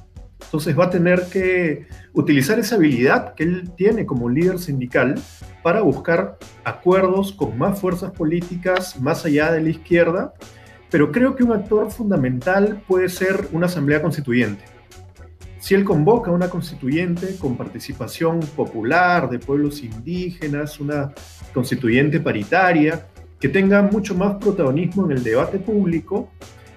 Entonces 0.42 0.76
va 0.76 0.86
a 0.86 0.90
tener 0.90 1.26
que 1.30 1.86
utilizar 2.12 2.58
esa 2.58 2.74
habilidad 2.74 3.34
que 3.34 3.44
él 3.44 3.70
tiene 3.76 4.04
como 4.04 4.28
líder 4.28 4.58
sindical 4.58 5.14
para 5.62 5.82
buscar 5.82 6.38
acuerdos 6.64 7.30
con 7.30 7.56
más 7.56 7.78
fuerzas 7.80 8.10
políticas 8.10 9.00
más 9.00 9.24
allá 9.24 9.52
de 9.52 9.60
la 9.60 9.68
izquierda, 9.68 10.34
pero 10.90 11.12
creo 11.12 11.36
que 11.36 11.44
un 11.44 11.52
actor 11.52 11.88
fundamental 11.92 12.82
puede 12.88 13.08
ser 13.08 13.46
una 13.52 13.66
asamblea 13.66 14.02
constituyente. 14.02 14.79
Si 15.60 15.74
él 15.74 15.84
convoca 15.84 16.30
una 16.30 16.48
constituyente 16.48 17.36
con 17.38 17.56
participación 17.56 18.40
popular 18.40 19.28
de 19.28 19.38
pueblos 19.38 19.82
indígenas, 19.82 20.80
una 20.80 21.12
constituyente 21.52 22.18
paritaria, 22.18 23.06
que 23.38 23.48
tenga 23.48 23.82
mucho 23.82 24.14
más 24.14 24.36
protagonismo 24.36 25.04
en 25.04 25.12
el 25.18 25.22
debate 25.22 25.58
público 25.58 26.30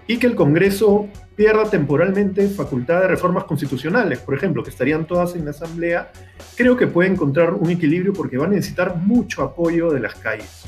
y 0.06 0.18
que 0.18 0.28
el 0.28 0.36
Congreso 0.36 1.08
pierda 1.36 1.70
temporalmente 1.70 2.48
facultad 2.50 3.02
de 3.02 3.08
reformas 3.08 3.46
constitucionales, 3.46 4.20
por 4.20 4.36
ejemplo, 4.36 4.62
que 4.62 4.70
estarían 4.70 5.06
todas 5.06 5.36
en 5.36 5.46
la 5.46 5.52
Asamblea, 5.52 6.12
creo 6.56 6.76
que 6.76 6.88
puede 6.88 7.10
encontrar 7.10 7.54
un 7.54 7.70
equilibrio 7.70 8.12
porque 8.12 8.38
va 8.38 8.46
a 8.46 8.50
necesitar 8.50 8.98
mucho 8.98 9.44
apoyo 9.44 9.92
de 9.92 10.02
las 10.02 10.16
calles, 10.16 10.66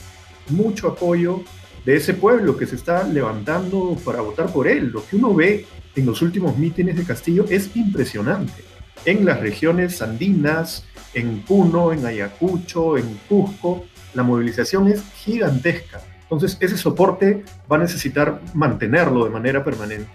mucho 0.50 0.88
apoyo 0.88 1.44
de 1.86 1.98
ese 1.98 2.14
pueblo 2.14 2.58
que 2.58 2.66
se 2.66 2.76
está 2.76 3.04
levantando 3.04 3.96
para 4.04 4.22
votar 4.22 4.52
por 4.52 4.68
él. 4.68 4.88
Lo 4.88 5.06
que 5.06 5.18
uno 5.18 5.34
ve 5.34 5.66
en 5.96 6.06
los 6.06 6.22
últimos 6.22 6.58
mítines 6.58 6.96
de 6.96 7.04
Castillo 7.04 7.46
es 7.50 7.76
impresionante. 7.76 8.64
En 9.06 9.26
las 9.26 9.40
regiones 9.40 10.02
andinas, 10.02 10.86
en 11.14 11.42
Puno, 11.42 11.94
en 11.94 12.06
Ayacucho, 12.06 12.98
en 12.98 13.20
Cusco, 13.30 13.86
la 14.14 14.24
movilización 14.24 14.88
es 14.88 15.04
gigantesca. 15.16 16.02
Entonces, 16.24 16.58
ese 16.60 16.78
soporte 16.78 17.44
va 17.72 17.78
a 17.78 17.80
necesitar 17.80 18.42
mantenerlo 18.54 19.26
de 19.26 19.30
manera 19.30 19.64
permanente. 19.64 20.10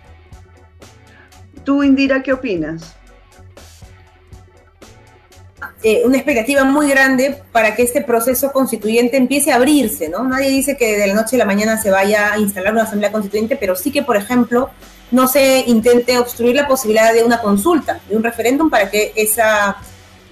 Tú, 1.64 1.82
Indira, 1.82 2.22
¿qué 2.22 2.32
opinas? 2.32 2.96
Eh, 5.82 6.02
una 6.04 6.16
expectativa 6.16 6.64
muy 6.64 6.88
grande 6.90 7.42
para 7.52 7.74
que 7.74 7.82
este 7.82 8.02
proceso 8.02 8.52
constituyente 8.52 9.16
empiece 9.16 9.52
a 9.52 9.56
abrirse, 9.56 10.08
¿no? 10.08 10.24
Nadie 10.24 10.50
dice 10.50 10.76
que 10.76 10.98
de 10.98 11.06
la 11.06 11.14
noche 11.14 11.36
a 11.36 11.38
la 11.38 11.44
mañana 11.46 11.80
se 11.80 11.90
vaya 11.90 12.32
a 12.32 12.38
instalar 12.38 12.72
una 12.72 12.82
asamblea 12.82 13.12
constituyente, 13.12 13.56
pero 13.56 13.74
sí 13.76 13.90
que, 13.90 14.02
por 14.02 14.16
ejemplo, 14.16 14.70
no 15.10 15.26
se 15.28 15.64
intente 15.66 16.18
obstruir 16.18 16.56
la 16.56 16.66
posibilidad 16.66 17.12
de 17.12 17.24
una 17.24 17.40
consulta, 17.40 18.00
de 18.08 18.16
un 18.16 18.22
referéndum 18.22 18.70
para 18.70 18.90
que 18.90 19.12
esa, 19.16 19.76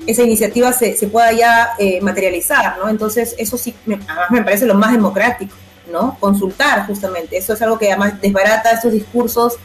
esa 0.07 0.23
iniciativa 0.23 0.73
se, 0.73 0.95
pueda 1.11 1.33
ya 1.33 1.71
eh, 1.79 2.01
materializar, 2.01 2.79
¿no? 2.79 2.89
Entonces, 2.89 3.35
eso 3.39 3.59
sí, 3.59 3.75
además 3.87 4.31
me 4.31 4.43
parece 4.43 4.67
lo 4.67 4.75
más 4.75 4.93
democrático, 4.93 5.55
¿no? 5.91 6.17
Consultar, 6.21 6.87
justamente. 6.87 7.37
Eso 7.37 7.55
es 7.55 7.63
algo 7.63 7.79
que 7.79 7.91
además 7.91 8.21
desbarata 8.21 8.71
estos 8.71 8.93
discursos 8.93 9.59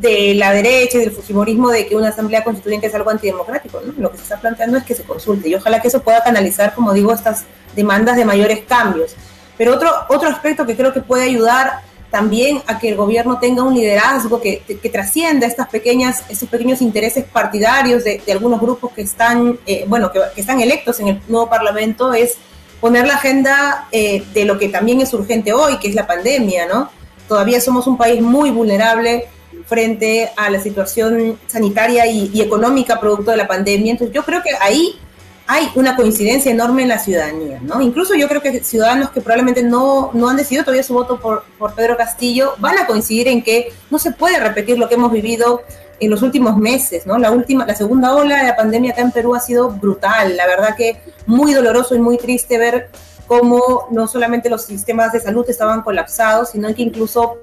de 0.00 0.34
la 0.34 0.52
derecha 0.52 0.98
y 0.98 1.00
del 1.00 1.10
fujimorismo 1.10 1.70
de 1.70 1.86
que 1.86 1.96
una 1.96 2.08
asamblea 2.08 2.44
constituyente 2.44 2.86
es 2.86 2.94
algo 2.94 3.10
antidemocrático. 3.10 3.80
¿no? 3.80 3.94
Lo 3.96 4.10
que 4.10 4.18
se 4.18 4.24
está 4.24 4.38
planteando 4.38 4.78
es 4.78 4.84
que 4.84 4.94
se 4.94 5.04
consulte 5.04 5.48
y 5.48 5.54
ojalá 5.54 5.80
que 5.80 5.88
eso 5.88 6.02
pueda 6.02 6.22
canalizar, 6.22 6.74
como 6.74 6.92
digo, 6.92 7.12
estas 7.12 7.44
demandas 7.74 8.16
de 8.16 8.24
mayores 8.24 8.60
cambios. 8.68 9.14
Pero 9.56 9.74
otro, 9.74 9.90
otro 10.08 10.28
aspecto 10.28 10.66
que 10.66 10.76
creo 10.76 10.92
que 10.92 11.00
puede 11.00 11.24
ayudar 11.24 11.80
también 12.16 12.62
a 12.66 12.78
que 12.78 12.88
el 12.88 12.96
gobierno 12.96 13.38
tenga 13.38 13.62
un 13.62 13.74
liderazgo 13.74 14.40
que, 14.40 14.60
que 14.60 14.88
trascienda 14.88 15.46
estas 15.46 15.68
pequeñas, 15.68 16.22
estos 16.30 16.48
pequeños 16.48 16.80
intereses 16.80 17.26
partidarios 17.30 18.04
de, 18.04 18.22
algunos 18.32 18.58
grupos 18.58 18.90
que 18.94 19.02
están, 19.02 19.58
eh, 19.66 19.84
bueno, 19.86 20.10
que, 20.10 20.40
están 20.40 20.58
electos 20.62 20.98
en 21.00 21.08
el 21.08 21.20
nuevo 21.28 21.50
Parlamento, 21.50 22.14
es 22.14 22.38
poner 22.80 23.06
la 23.06 23.16
agenda 23.16 23.86
eh, 23.92 24.24
de 24.32 24.46
lo 24.46 24.58
que 24.58 24.70
también 24.70 25.02
es 25.02 25.12
urgente 25.12 25.52
hoy, 25.52 25.78
que 25.78 25.88
es 25.88 25.94
la 25.94 26.06
pandemia, 26.06 26.64
¿no? 26.64 26.88
Todavía 27.28 27.60
somos 27.60 27.86
un 27.86 27.98
país 27.98 28.22
muy 28.22 28.50
vulnerable 28.50 29.28
frente 29.66 30.30
a 30.38 30.48
la 30.48 30.58
situación 30.58 31.38
sanitaria 31.46 32.06
y, 32.06 32.30
y 32.32 32.40
económica 32.40 32.98
producto 32.98 33.32
de 33.32 33.36
la 33.36 33.46
pandemia. 33.46 33.92
Entonces 33.92 34.14
yo 34.14 34.24
creo 34.24 34.42
que 34.42 34.52
ahí 34.58 34.98
hay 35.48 35.68
una 35.74 35.94
coincidencia 35.94 36.50
enorme 36.50 36.82
en 36.82 36.88
la 36.88 36.98
ciudadanía, 36.98 37.60
¿no? 37.62 37.80
Incluso 37.80 38.14
yo 38.14 38.28
creo 38.28 38.42
que 38.42 38.64
ciudadanos 38.64 39.10
que 39.10 39.20
probablemente 39.20 39.62
no, 39.62 40.10
no 40.12 40.28
han 40.28 40.36
decidido 40.36 40.64
todavía 40.64 40.82
su 40.82 40.94
voto 40.94 41.20
por, 41.20 41.44
por 41.58 41.74
Pedro 41.74 41.96
Castillo 41.96 42.54
van 42.58 42.78
a 42.78 42.86
coincidir 42.86 43.28
en 43.28 43.42
que 43.42 43.72
no 43.90 43.98
se 43.98 44.10
puede 44.10 44.40
repetir 44.40 44.78
lo 44.78 44.88
que 44.88 44.96
hemos 44.96 45.12
vivido 45.12 45.62
en 46.00 46.10
los 46.10 46.22
últimos 46.22 46.56
meses, 46.56 47.06
¿no? 47.06 47.16
La 47.18 47.30
última, 47.30 47.64
la 47.64 47.74
segunda 47.74 48.14
ola 48.14 48.38
de 48.38 48.44
la 48.44 48.56
pandemia 48.56 48.92
acá 48.92 49.02
en 49.02 49.12
Perú 49.12 49.34
ha 49.34 49.40
sido 49.40 49.70
brutal, 49.70 50.36
la 50.36 50.46
verdad 50.46 50.76
que 50.76 51.00
muy 51.26 51.54
doloroso 51.54 51.94
y 51.94 52.00
muy 52.00 52.18
triste 52.18 52.58
ver 52.58 52.90
cómo 53.26 53.88
no 53.90 54.06
solamente 54.06 54.50
los 54.50 54.64
sistemas 54.64 55.12
de 55.12 55.20
salud 55.20 55.44
estaban 55.48 55.82
colapsados, 55.82 56.50
sino 56.50 56.72
que 56.74 56.82
incluso 56.82 57.38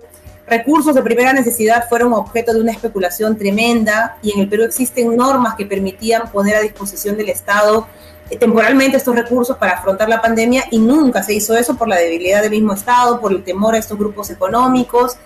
recursos 0.57 0.93
de 0.93 1.01
primera 1.01 1.33
necesidad 1.33 1.88
fueron 1.89 2.13
objeto 2.13 2.53
de 2.53 2.62
una 2.62 2.72
especulación 2.72 3.38
tremenda 3.38 4.17
y 4.22 4.31
en 4.31 4.39
el 4.41 4.50
Perú 4.50 4.63
existen 4.63 5.15
normas 5.15 5.55
que 5.55 5.65
permitían 5.65 6.31
poner 6.31 6.55
a 6.55 6.62
disposición 6.62 7.17
del 7.17 7.29
Estado 7.29 7.88
eh, 8.29 8.38
temporalmente 8.38 8.98
estos 8.98 9.15
recursos 9.15 9.57
para 9.57 9.74
afrontar 9.74 10.07
la 10.10 10.22
pandemia 10.22 10.65
y 10.72 10.77
nunca 10.77 11.24
se 11.24 11.33
hizo 11.33 11.55
eso 11.55 11.75
por 11.75 11.88
la 11.88 11.98
debilidad 11.98 12.41
del 12.41 12.51
mismo 12.51 12.74
Estado, 12.74 13.19
por 13.19 13.31
el 13.31 13.43
temor 13.43 13.75
a 13.75 13.79
estos 13.79 13.98
grupos 13.98 14.29
económicos 14.29 15.17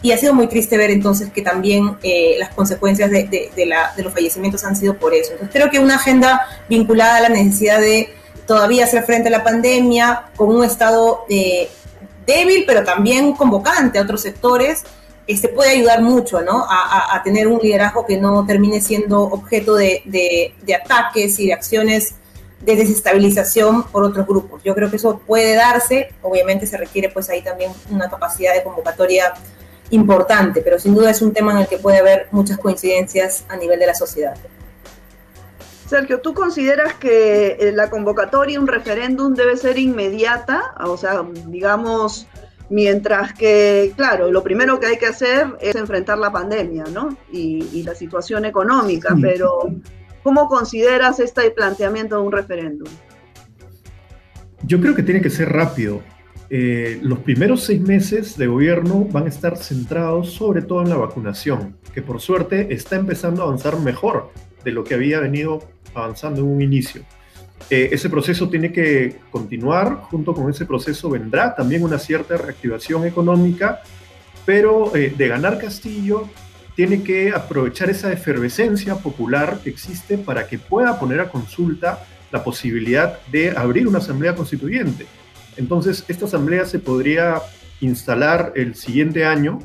y 0.00 0.12
ha 0.12 0.18
sido 0.18 0.32
muy 0.32 0.46
triste 0.46 0.76
ver 0.76 0.90
entonces 0.90 1.32
que 1.32 1.42
también 1.42 1.98
eh, 2.02 2.36
las 2.38 2.50
consecuencias 2.54 3.10
de, 3.10 3.24
de, 3.24 4.02
los 4.02 4.12
fallecimientos 4.12 4.64
han 4.64 4.76
sido 4.76 4.94
por 4.96 5.12
eso. 5.12 5.32
Entonces 5.32 5.52
creo 5.52 5.70
que 5.70 5.80
una 5.80 5.96
agenda 5.96 6.46
vinculada 6.68 7.16
a 7.16 7.20
la 7.22 7.28
necesidad 7.30 7.80
de 7.80 8.14
todavía 8.46 8.84
hacer 8.84 9.02
frente 9.02 9.28
a 9.28 9.32
la 9.32 9.42
pandemia 9.42 10.26
con 10.36 10.54
un 10.54 10.64
Estado 10.64 11.24
eh, 11.28 11.68
débil, 12.28 12.64
pero 12.66 12.84
también 12.84 13.32
convocante 13.32 13.98
a 13.98 14.02
otros 14.02 14.20
sectores, 14.20 14.84
este, 15.26 15.48
puede 15.48 15.70
ayudar 15.70 16.02
mucho 16.02 16.42
¿no? 16.42 16.64
a, 16.68 17.20
tener 17.24 17.48
un 17.48 17.58
liderazgo 17.58 18.06
que 18.06 18.16
no 18.18 18.46
termine 18.46 18.80
siendo 18.80 19.22
objeto 19.22 19.74
de, 19.74 20.02
de, 20.04 20.74
ataques 20.74 21.40
y 21.40 21.46
de 21.46 21.52
acciones 21.54 22.14
de 22.60 22.76
desestabilización 22.76 23.84
por 23.84 24.04
otros 24.04 24.26
grupos. 24.26 24.62
Yo 24.62 24.74
creo 24.74 24.90
que 24.90 24.96
eso 24.96 25.20
puede 25.26 25.54
darse, 25.54 26.10
obviamente 26.22 26.66
se 26.66 26.76
requiere 26.76 27.08
pues 27.08 27.28
ahí 27.30 27.42
también 27.42 27.72
una 27.90 28.08
capacidad 28.08 28.54
de 28.54 28.62
convocatoria 28.62 29.32
importante, 29.90 30.60
pero 30.60 30.78
sin 30.78 30.94
duda 30.94 31.10
es 31.10 31.22
un 31.22 31.32
tema 31.32 31.52
en 31.52 31.58
el 31.58 31.66
que 31.66 31.78
puede 31.78 31.98
haber 31.98 32.28
muchas 32.30 32.58
coincidencias 32.58 33.44
a 33.48 33.56
nivel 33.56 33.78
de 33.78 33.86
la 33.86 33.94
sociedad. 33.94 34.36
Sergio, 35.88 36.20
¿tú 36.20 36.34
consideras 36.34 36.94
que 36.94 37.56
eh, 37.58 37.72
la 37.72 37.88
convocatoria, 37.88 38.60
un 38.60 38.66
referéndum, 38.66 39.32
debe 39.32 39.56
ser 39.56 39.78
inmediata? 39.78 40.74
O 40.80 40.98
sea, 40.98 41.24
digamos, 41.46 42.26
mientras 42.68 43.32
que, 43.32 43.94
claro, 43.96 44.30
lo 44.30 44.42
primero 44.42 44.78
que 44.78 44.86
hay 44.86 44.98
que 44.98 45.06
hacer 45.06 45.46
es 45.62 45.76
enfrentar 45.76 46.18
la 46.18 46.30
pandemia, 46.30 46.84
¿no? 46.92 47.16
Y, 47.32 47.82
la 47.84 47.94
situación 47.94 48.44
económica, 48.44 49.16
pero 49.18 49.60
¿cómo 50.22 50.46
consideras 50.48 51.20
este 51.20 51.50
planteamiento 51.52 52.16
de 52.16 52.22
un 52.22 52.32
referéndum? 52.32 52.88
Yo 54.64 54.82
creo 54.82 54.94
que 54.94 55.02
tiene 55.02 55.22
que 55.22 55.30
ser 55.30 55.50
rápido. 55.50 56.02
Eh, 56.50 56.98
los 57.02 57.20
primeros 57.20 57.64
seis 57.64 57.80
meses 57.80 58.36
de 58.36 58.46
gobierno 58.46 59.06
van 59.10 59.24
a 59.24 59.28
estar 59.28 59.56
centrados 59.56 60.32
sobre 60.32 60.60
todo 60.60 60.82
en 60.82 60.90
la 60.90 60.96
vacunación, 60.96 61.78
que 61.94 62.02
por 62.02 62.20
suerte 62.20 62.74
está 62.74 62.96
empezando 62.96 63.42
a 63.42 63.46
avanzar 63.46 63.78
mejor 63.78 64.30
de 64.64 64.72
lo 64.72 64.84
que 64.84 64.94
había 64.94 65.20
venido 65.20 65.62
avanzando 65.94 66.40
en 66.40 66.46
un 66.46 66.62
inicio. 66.62 67.02
Eh, 67.70 67.90
ese 67.92 68.08
proceso 68.08 68.48
tiene 68.48 68.72
que 68.72 69.16
continuar, 69.30 69.96
junto 70.10 70.32
con 70.32 70.50
ese 70.50 70.64
proceso 70.64 71.10
vendrá 71.10 71.54
también 71.54 71.82
una 71.82 71.98
cierta 71.98 72.36
reactivación 72.36 73.06
económica, 73.06 73.82
pero 74.46 74.94
eh, 74.96 75.12
de 75.16 75.28
ganar 75.28 75.58
Castillo 75.58 76.28
tiene 76.74 77.02
que 77.02 77.30
aprovechar 77.30 77.90
esa 77.90 78.12
efervescencia 78.12 78.94
popular 78.96 79.60
que 79.62 79.70
existe 79.70 80.16
para 80.16 80.46
que 80.46 80.58
pueda 80.58 80.98
poner 80.98 81.20
a 81.20 81.28
consulta 81.28 82.06
la 82.30 82.44
posibilidad 82.44 83.18
de 83.32 83.50
abrir 83.50 83.88
una 83.88 83.98
asamblea 83.98 84.34
constituyente. 84.34 85.06
Entonces, 85.56 86.04
esta 86.08 86.26
asamblea 86.26 86.64
se 86.64 86.78
podría 86.78 87.42
instalar 87.80 88.52
el 88.54 88.76
siguiente 88.76 89.24
año. 89.24 89.58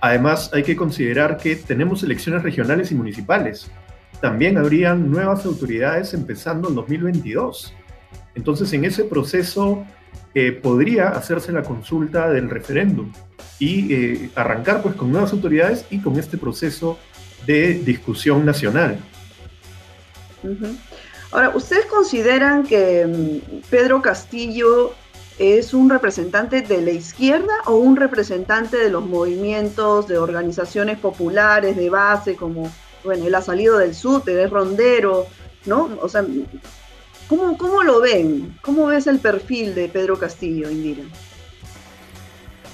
Además, 0.00 0.50
hay 0.52 0.62
que 0.62 0.76
considerar 0.76 1.36
que 1.36 1.56
tenemos 1.56 2.02
elecciones 2.02 2.42
regionales 2.42 2.90
y 2.90 2.94
municipales 2.94 3.70
también 4.20 4.58
habrían 4.58 5.10
nuevas 5.10 5.44
autoridades 5.44 6.14
empezando 6.14 6.68
en 6.68 6.74
2022. 6.74 7.74
Entonces, 8.34 8.72
en 8.72 8.84
ese 8.84 9.04
proceso 9.04 9.84
eh, 10.34 10.52
podría 10.52 11.08
hacerse 11.08 11.52
la 11.52 11.62
consulta 11.62 12.28
del 12.30 12.50
referéndum 12.50 13.12
y 13.58 13.92
eh, 13.92 14.30
arrancar 14.34 14.82
pues 14.82 14.94
con 14.94 15.10
nuevas 15.10 15.32
autoridades 15.32 15.86
y 15.90 16.00
con 16.00 16.18
este 16.18 16.36
proceso 16.36 16.98
de 17.46 17.74
discusión 17.74 18.44
nacional. 18.44 18.98
Ahora, 21.32 21.50
¿ustedes 21.54 21.86
consideran 21.86 22.64
que 22.64 23.06
mm, 23.06 23.68
Pedro 23.70 24.02
Castillo 24.02 24.92
es 25.38 25.74
un 25.74 25.90
representante 25.90 26.62
de 26.62 26.80
la 26.80 26.92
izquierda 26.92 27.52
o 27.66 27.76
un 27.76 27.96
representante 27.96 28.76
de 28.76 28.90
los 28.90 29.04
movimientos, 29.04 30.08
de 30.08 30.18
organizaciones 30.18 30.98
populares 30.98 31.76
de 31.76 31.90
base 31.90 32.36
como 32.36 32.70
bueno, 33.06 33.26
él 33.26 33.34
ha 33.34 33.40
salido 33.40 33.78
del 33.78 33.94
SUTE, 33.94 34.42
es 34.42 34.50
rondero, 34.50 35.26
¿no? 35.64 35.90
O 36.02 36.08
sea, 36.08 36.24
¿cómo, 37.28 37.56
¿cómo 37.56 37.82
lo 37.82 38.00
ven? 38.00 38.58
¿Cómo 38.60 38.86
ves 38.86 39.06
el 39.06 39.18
perfil 39.18 39.74
de 39.74 39.88
Pedro 39.88 40.18
Castillo, 40.18 40.70
Indira? 40.70 41.04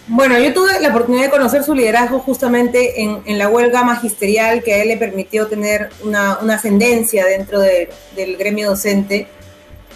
Bueno, 0.08 0.36
yo 0.38 0.52
tuve 0.52 0.80
la 0.80 0.88
oportunidad 0.88 1.24
de 1.24 1.30
conocer 1.30 1.62
su 1.62 1.74
liderazgo 1.74 2.18
justamente 2.18 3.00
en, 3.02 3.38
la 3.38 3.48
huelga 3.48 3.84
magisterial 3.84 4.62
que 4.62 4.74
a 4.74 4.82
él 4.82 4.88
le 4.88 4.96
permitió 4.96 5.46
tener 5.46 5.90
una, 6.02 6.32
ascendencia 6.32 7.24
dentro 7.24 7.60
del 7.60 8.36
gremio 8.36 8.70
docente. 8.70 9.28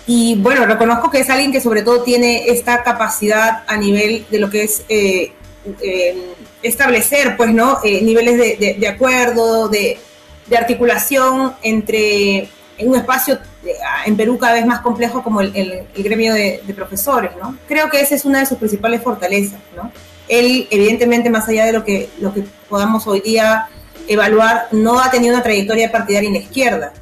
Y 0.06 0.36
bueno, 0.36 0.64
reconozco 0.64 1.10
que 1.10 1.18
es 1.18 1.30
alguien 1.30 1.50
que 1.50 1.60
sobre 1.60 1.82
todo 1.82 2.02
tiene 2.02 2.48
esta 2.48 2.84
capacidad 2.84 3.64
a 3.66 3.76
nivel 3.76 4.24
de 4.30 4.38
lo 4.38 4.48
que 4.48 4.62
es 4.62 4.84
eh, 4.88 5.32
eh, 5.82 6.34
establecer, 6.62 7.36
pues, 7.36 7.52
¿no? 7.52 7.80
Eh, 7.82 8.00
niveles 8.02 8.38
de, 8.38 8.76
de 8.78 8.88
acuerdo, 8.88 9.68
de, 9.68 9.98
de 10.46 10.56
articulación 10.56 11.54
entre 11.62 12.48
en 12.78 12.88
un 12.88 12.96
espacio 12.96 13.38
en 14.04 14.16
Perú 14.16 14.38
cada 14.38 14.54
vez 14.54 14.66
más 14.66 14.80
complejo 14.80 15.22
como 15.22 15.40
el, 15.40 15.86
gremio 15.96 16.34
de, 16.34 16.60
profesores, 16.74 17.32
¿no? 17.40 17.56
Creo 17.66 17.88
que 17.90 18.00
esa 18.00 18.14
es 18.14 18.24
una 18.24 18.40
de 18.40 18.46
sus 18.46 18.58
principales 18.58 19.02
fortalezas, 19.02 19.60
¿no? 19.74 19.90
Él, 20.28 20.66
evidentemente, 20.70 21.30
más 21.30 21.48
allá 21.48 21.64
de 21.64 21.72
lo 21.72 21.84
que, 21.84 22.10
lo 22.20 22.34
que 22.34 22.44
podamos 22.68 23.06
hoy 23.06 23.20
día 23.20 23.68
evaluar, 24.08 24.68
no 24.72 25.00
ha 25.00 25.10
tenido 25.10 25.34
una 25.34 25.42
trayectoria 25.42 25.90
partidaria 25.90 26.28
en 26.28 26.34
la 26.34 26.40
izquierda, 26.40 26.92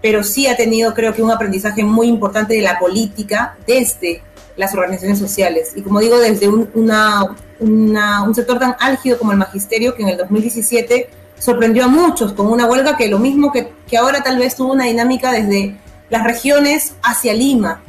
pero 0.00 0.22
sí 0.22 0.46
ha 0.46 0.56
tenido, 0.56 0.94
creo 0.94 1.12
que, 1.14 1.22
un 1.22 1.30
aprendizaje 1.30 1.82
muy 1.82 2.06
importante 2.06 2.54
de 2.54 2.62
la 2.62 2.78
política 2.78 3.56
desde 3.66 4.22
las 4.56 4.74
organizaciones 4.74 5.18
sociales. 5.18 5.72
Y 5.74 5.82
como 5.82 6.00
digo, 6.00 6.18
desde 6.18 6.48
un, 6.48 6.70
una, 6.74 7.34
un 7.60 8.34
sector 8.34 8.58
tan 8.58 8.76
álgido 8.80 9.18
como 9.18 9.32
el 9.32 9.38
magisterio, 9.38 9.94
que 9.94 10.02
en 10.02 10.10
el 10.10 10.16
2017 10.16 11.08
sorprendió 11.38 11.84
a 11.84 11.88
muchos 11.88 12.32
con 12.32 12.46
una 12.46 12.66
huelga 12.66 12.96
que 12.96 13.08
lo 13.08 13.18
mismo 13.18 13.52
que, 13.52 13.72
que 13.88 13.96
ahora 13.96 14.22
tal 14.22 14.38
vez 14.38 14.56
tuvo 14.56 14.72
una 14.72 14.84
dinámica 14.84 15.32
desde 15.32 15.76
las 16.10 16.24
regiones 16.24 16.94
hacia 17.02 17.34
Lima, 17.34 17.82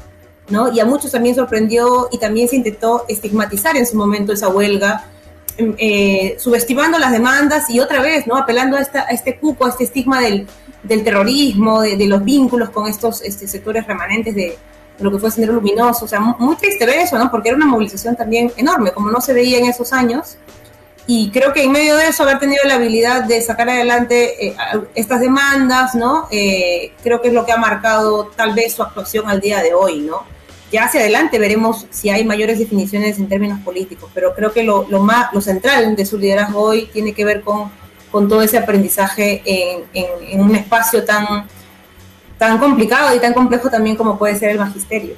¿no? 0.49 0.71
Y 0.71 0.79
a 0.79 0.85
muchos 0.85 1.11
también 1.11 1.35
sorprendió 1.35 2.09
y 2.11 2.17
también 2.17 2.47
se 2.47 2.55
intentó 2.55 3.05
estigmatizar 3.07 3.77
en 3.77 3.85
su 3.85 3.95
momento 3.95 4.33
esa 4.33 4.49
huelga, 4.49 5.05
em, 5.57 5.75
eh, 5.77 6.35
subestimando 6.39 6.97
las 6.99 7.11
demandas 7.11 7.69
y 7.69 7.79
otra 7.79 8.01
vez, 8.01 8.27
¿no? 8.27 8.35
Apelando 8.35 8.77
a, 8.77 8.81
esta, 8.81 9.01
a 9.01 9.09
este 9.09 9.37
cupo, 9.37 9.65
a 9.65 9.69
este 9.69 9.83
estigma 9.85 10.21
del, 10.21 10.47
del 10.83 11.03
terrorismo, 11.03 11.81
de, 11.81 12.07
los 12.07 12.23
vínculos 12.23 12.69
con 12.69 12.87
estos 12.87 13.21
este, 13.21 13.47
sectores 13.47 13.85
remanentes 13.85 14.35
de, 14.35 14.57
lo 14.99 15.11
que 15.11 15.17
fue 15.17 15.31
Sendero 15.31 15.53
Luminoso. 15.53 16.05
O 16.05 16.07
sea, 16.07 16.19
muy 16.19 16.55
triste 16.55 16.85
ver 16.85 16.99
eso, 16.99 17.17
¿no? 17.17 17.31
Porque 17.31 17.49
era 17.49 17.55
una 17.55 17.65
movilización 17.65 18.15
también 18.15 18.51
enorme, 18.57 18.91
como 18.91 19.09
no 19.09 19.21
se 19.21 19.33
veía 19.33 19.59
en 19.59 19.65
esos 19.65 19.93
años 19.93 20.37
y 21.11 21.31
creo 21.31 21.53
que 21.53 21.63
en 21.63 21.71
medio 21.71 21.95
de 21.97 22.07
eso 22.07 22.21
haber 22.21 22.37
tenido 22.37 22.61
la 22.65 22.75
habilidad 22.75 23.23
de 23.23 23.41
sacar 23.41 23.67
adelante 23.67 24.49
eh, 24.49 24.55
estas 24.93 25.19
demandas, 25.19 25.95
¿no? 25.95 26.27
Eh, 26.29 26.91
creo 27.01 27.19
que 27.19 27.29
es 27.29 27.33
lo 27.33 27.47
que 27.47 27.51
ha 27.51 27.57
marcado 27.57 28.25
tal 28.35 28.53
vez 28.53 28.73
su 28.75 28.83
actuación 28.83 29.27
al 29.27 29.41
día 29.41 29.63
de 29.63 29.73
hoy, 29.73 30.01
¿no? 30.01 30.21
Ya 30.71 30.83
hacia 30.83 30.99
adelante 30.99 31.39
veremos 31.39 31.87
si 31.89 32.11
hay 32.11 32.23
mayores 32.25 32.59
definiciones 32.59 33.17
en 33.17 33.27
términos 33.27 33.59
políticos, 33.61 34.11
pero 34.13 34.35
creo 34.35 34.53
que 34.53 34.61
lo, 34.61 34.85
más, 35.01 35.33
lo 35.33 35.41
central 35.41 35.95
de 35.95 36.05
su 36.05 36.19
liderazgo 36.19 36.61
hoy 36.61 36.85
tiene 36.93 37.13
que 37.13 37.25
ver 37.25 37.41
con, 37.41 37.71
con 38.11 38.29
todo 38.29 38.43
ese 38.43 38.59
aprendizaje 38.59 39.41
en, 39.91 40.39
un 40.39 40.55
espacio 40.55 41.05
tan, 41.05 41.47
tan 42.37 42.59
complicado 42.59 43.15
y 43.15 43.19
tan 43.19 43.33
complejo 43.33 43.67
también 43.67 43.95
como 43.95 44.15
puede 44.15 44.37
ser 44.37 44.51
el 44.51 44.59
magisterio. 44.59 45.15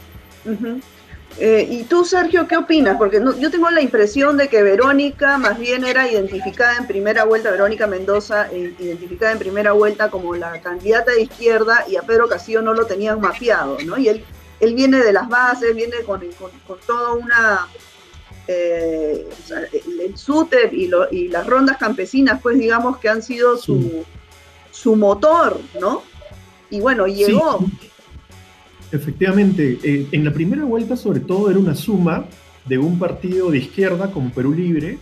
Eh, 1.38 1.68
¿Y 1.70 1.84
tú, 1.84 2.06
Sergio, 2.06 2.48
qué 2.48 2.58
opinas? 2.58 2.98
Porque 2.98 3.22
yo 3.40 3.50
tengo 3.50 3.70
la 3.70 3.82
impresión 3.82 4.38
de 4.38 4.48
que 4.48 4.62
Verónica 4.62 5.38
más 5.38 5.58
bien 5.58 5.86
era 5.86 6.10
identificada 6.10 6.78
en 6.78 6.88
primera 6.88 7.24
vuelta, 7.24 7.52
Verónica 7.52 7.88
Mendoza, 7.88 8.48
eh, 8.52 8.76
identificada 8.78 9.32
en 9.32 9.40
primera 9.40 9.72
vuelta 9.72 10.12
como 10.12 10.36
la 10.36 10.62
candidata 10.62 11.12
de 11.12 11.24
izquierda 11.24 11.86
y 11.88 11.96
a 11.96 12.02
Pedro 12.02 12.28
Castillo 12.28 12.62
no 12.62 12.74
lo 12.74 12.86
tenían 12.86 13.20
mapeado, 13.22 13.78
¿no? 13.86 13.98
Y 13.98 14.10
él, 14.10 14.24
él 14.60 14.76
viene 14.76 15.00
de 15.00 15.14
las 15.14 15.28
bases, 15.30 15.76
viene 15.76 16.02
con, 16.06 16.22
con, 16.38 16.80
toda 16.86 17.14
una... 17.14 17.68
Eh, 18.48 19.28
el, 19.72 20.18
SUTEP 20.18 20.74
y, 20.74 20.92
y, 21.12 21.28
las 21.30 21.48
rondas 21.48 21.78
campesinas, 21.78 22.42
pues 22.42 22.58
digamos 22.58 22.98
que 22.98 23.08
han 23.08 23.22
sido 23.22 23.56
su, 23.56 24.04
su 24.72 24.96
motor, 24.96 25.60
¿no? 25.80 26.04
Y 26.70 26.82
bueno, 26.82 27.08
llegó... 27.08 27.60
Efectivamente, 28.92 29.80
eh, 29.84 30.08
en 30.12 30.26
la 30.26 30.34
primera 30.34 30.66
vuelta 30.66 30.98
sobre 30.98 31.22
todo 31.22 31.50
era 31.50 31.60
una 31.60 31.76
suma 31.76 32.26
de 32.66 32.78
un 32.78 33.00
partido 33.00 33.50
de 33.50 33.60
izquierda 33.60 34.12
como 34.12 34.32
Perú 34.32 34.54
Libre, 34.54 34.98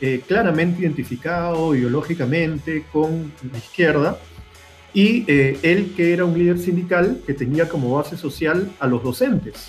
eh, 0.00 0.20
claramente 0.26 0.82
identificado 0.82 1.74
ideológicamente 1.74 2.84
con 2.92 3.32
la 3.50 3.58
izquierda, 3.58 4.18
y 4.92 5.24
eh, 5.28 5.58
él 5.62 5.92
que 5.96 6.12
era 6.12 6.24
un 6.24 6.36
líder 6.36 6.58
sindical 6.58 7.20
que 7.24 7.34
tenía 7.34 7.68
como 7.68 7.94
base 7.94 8.16
social 8.16 8.70
a 8.80 8.86
los 8.86 9.02
docentes. 9.02 9.68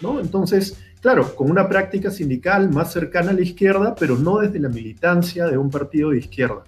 ¿no? 0.00 0.20
Entonces, 0.20 0.82
claro, 1.00 1.34
con 1.36 1.50
una 1.50 1.68
práctica 1.68 2.10
sindical 2.10 2.68
más 2.70 2.92
cercana 2.92 3.30
a 3.30 3.34
la 3.34 3.42
izquierda, 3.42 3.94
pero 3.94 4.18
no 4.18 4.38
desde 4.38 4.58
la 4.58 4.68
militancia 4.68 5.46
de 5.46 5.56
un 5.56 5.70
partido 5.70 6.10
de 6.10 6.18
izquierda. 6.18 6.64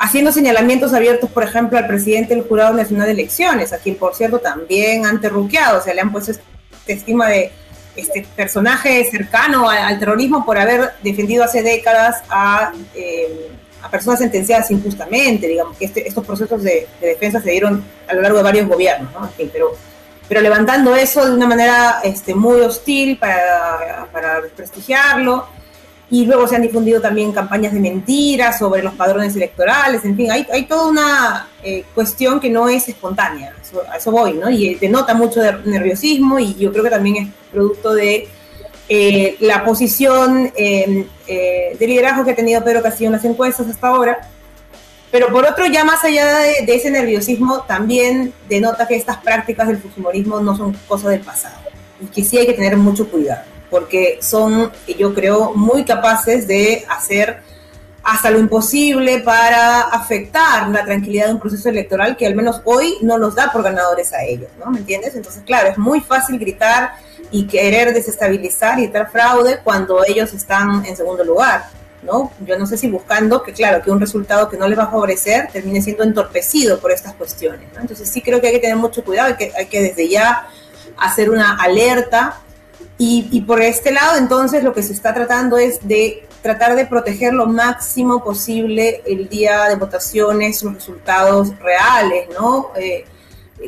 haciendo 0.00 0.32
señalamientos 0.32 0.92
abiertos, 0.92 1.30
por 1.30 1.44
ejemplo, 1.44 1.78
al 1.78 1.86
presidente 1.86 2.34
del 2.34 2.42
Jurado 2.42 2.74
Nacional 2.74 3.06
de 3.06 3.12
Elecciones, 3.12 3.72
a 3.72 3.78
quien, 3.78 3.94
por 3.94 4.16
cierto, 4.16 4.40
también 4.40 5.06
han 5.06 5.20
terruqueado, 5.20 5.78
o 5.78 5.82
sea, 5.82 5.94
le 5.94 6.00
han 6.00 6.10
puesto 6.10 6.32
este 6.32 6.42
estima 6.86 7.28
de 7.28 7.52
este 7.96 8.26
personaje 8.34 9.04
cercano 9.10 9.68
al, 9.68 9.98
terrorismo 9.98 10.44
por 10.44 10.58
haber 10.58 10.92
defendido 11.02 11.44
hace 11.44 11.62
décadas 11.62 12.22
a, 12.28 12.72
eh, 12.94 13.50
a 13.82 13.90
personas 13.90 14.18
sentenciadas 14.20 14.70
injustamente, 14.70 15.46
digamos 15.46 15.76
que 15.76 15.86
este, 15.86 16.06
estos 16.06 16.24
procesos 16.24 16.62
de, 16.62 16.88
defensa 17.00 17.40
se 17.40 17.50
dieron 17.50 17.84
a 18.08 18.14
lo 18.14 18.22
largo 18.22 18.38
de 18.38 18.44
varios 18.44 18.68
gobiernos, 18.68 19.12
¿no? 19.12 19.30
pero, 19.52 19.76
pero 20.28 20.40
levantando 20.40 20.94
eso 20.94 21.24
de 21.24 21.32
una 21.32 21.46
manera 21.46 22.00
este, 22.02 22.34
muy 22.34 22.60
hostil 22.60 23.18
para, 23.18 24.08
para 24.12 24.40
desprestigiarlo 24.40 25.55
y 26.08 26.24
luego 26.24 26.46
se 26.46 26.54
han 26.54 26.62
difundido 26.62 27.00
también 27.00 27.32
campañas 27.32 27.72
de 27.72 27.80
mentiras 27.80 28.58
sobre 28.58 28.82
los 28.82 28.94
padrones 28.94 29.34
electorales, 29.34 30.04
en 30.04 30.16
fin, 30.16 30.30
hay, 30.30 30.46
hay 30.52 30.64
toda 30.66 30.88
una 30.88 31.48
eh, 31.62 31.84
cuestión 31.94 32.38
que 32.38 32.48
no 32.48 32.68
es 32.68 32.88
espontánea, 32.88 33.54
a 33.90 33.96
eso 33.96 34.12
voy, 34.12 34.34
¿no? 34.34 34.48
Y 34.48 34.76
denota 34.76 35.14
mucho 35.14 35.40
de 35.40 35.52
nerviosismo 35.64 36.38
y 36.38 36.54
yo 36.54 36.70
creo 36.70 36.84
que 36.84 36.90
también 36.90 37.16
es 37.16 37.28
producto 37.50 37.92
de 37.92 38.28
eh, 38.88 39.36
la 39.40 39.64
posición 39.64 40.52
em, 40.54 41.06
eh, 41.26 41.76
de 41.76 41.86
liderazgo 41.88 42.24
que 42.24 42.30
ha 42.30 42.36
tenido 42.36 42.62
Pedro 42.62 42.82
Castillo 42.82 43.08
en 43.08 43.14
las 43.14 43.24
encuestas 43.24 43.68
hasta 43.68 43.88
ahora. 43.88 44.20
Pero 45.10 45.28
por 45.28 45.44
otro, 45.44 45.66
ya 45.66 45.84
más 45.84 46.04
allá 46.04 46.38
de, 46.38 46.66
de 46.66 46.74
ese 46.74 46.90
nerviosismo, 46.90 47.62
también 47.62 48.32
denota 48.48 48.86
que 48.86 48.96
estas 48.96 49.16
prácticas 49.18 49.66
del 49.66 49.78
fujimorismo 49.78 50.40
no 50.40 50.56
son 50.56 50.72
cosas 50.86 51.10
del 51.10 51.20
pasado 51.20 51.56
y 52.00 52.06
que 52.06 52.22
sí 52.22 52.38
hay 52.38 52.46
que 52.46 52.52
tener 52.52 52.76
mucho 52.76 53.08
cuidado 53.08 53.55
porque 53.70 54.18
son, 54.20 54.70
yo 54.98 55.14
creo, 55.14 55.52
muy 55.54 55.84
capaces 55.84 56.46
de 56.46 56.84
hacer 56.88 57.40
hasta 58.06 58.30
lo 58.30 58.38
imposible 58.38 59.18
para 59.18 59.80
afectar 59.80 60.68
la 60.68 60.84
tranquilidad 60.84 61.26
de 61.26 61.32
un 61.32 61.40
proceso 61.40 61.68
electoral 61.68 62.16
que 62.16 62.24
al 62.24 62.36
menos 62.36 62.60
hoy 62.64 62.98
no 63.02 63.18
los 63.18 63.34
da 63.34 63.50
por 63.50 63.64
ganadores 63.64 64.12
a 64.12 64.22
ellos, 64.22 64.48
¿no? 64.60 64.70
¿Me 64.70 64.78
entiendes? 64.78 65.16
Entonces, 65.16 65.42
claro, 65.44 65.70
es 65.70 65.76
muy 65.76 66.00
fácil 66.00 66.38
gritar 66.38 66.92
y 67.32 67.48
querer 67.48 67.92
desestabilizar 67.92 68.78
y 68.78 68.86
dar 68.86 69.10
fraude 69.10 69.58
cuando 69.64 70.04
ellos 70.06 70.32
están 70.34 70.86
en 70.86 70.96
segundo 70.96 71.24
lugar, 71.24 71.64
¿no? 72.04 72.30
Yo 72.46 72.56
no 72.56 72.66
sé 72.66 72.76
si 72.76 72.88
buscando 72.88 73.42
que, 73.42 73.52
claro, 73.52 73.82
que 73.82 73.90
un 73.90 73.98
resultado 73.98 74.48
que 74.48 74.56
no 74.56 74.68
les 74.68 74.78
va 74.78 74.84
a 74.84 74.90
favorecer 74.90 75.48
termine 75.52 75.82
siendo 75.82 76.04
entorpecido 76.04 76.78
por 76.78 76.92
estas 76.92 77.14
cuestiones, 77.14 77.72
¿no? 77.74 77.80
Entonces 77.80 78.08
sí 78.08 78.22
creo 78.22 78.40
que 78.40 78.46
hay 78.46 78.52
que 78.52 78.60
tener 78.60 78.76
mucho 78.76 79.02
cuidado, 79.02 79.30
y 79.30 79.34
que, 79.34 79.52
hay 79.56 79.66
que 79.66 79.82
desde 79.82 80.08
ya 80.08 80.46
hacer 80.96 81.28
una 81.28 81.56
alerta 81.56 82.40
y, 82.98 83.42
por 83.42 83.60
este 83.60 83.92
lado, 83.92 84.16
entonces, 84.16 84.64
lo 84.64 84.72
que 84.72 84.82
se 84.82 84.94
está 84.94 85.12
tratando 85.12 85.58
es 85.58 85.86
de 85.86 86.26
tratar 86.40 86.76
de 86.76 86.86
proteger 86.86 87.34
lo 87.34 87.46
máximo 87.46 88.24
posible 88.24 89.02
el 89.04 89.28
día 89.28 89.68
de 89.68 89.76
votaciones, 89.76 90.62
los 90.62 90.74
resultados 90.74 91.58
reales, 91.58 92.28
¿no? 92.38 92.70
Eh, 92.76 93.04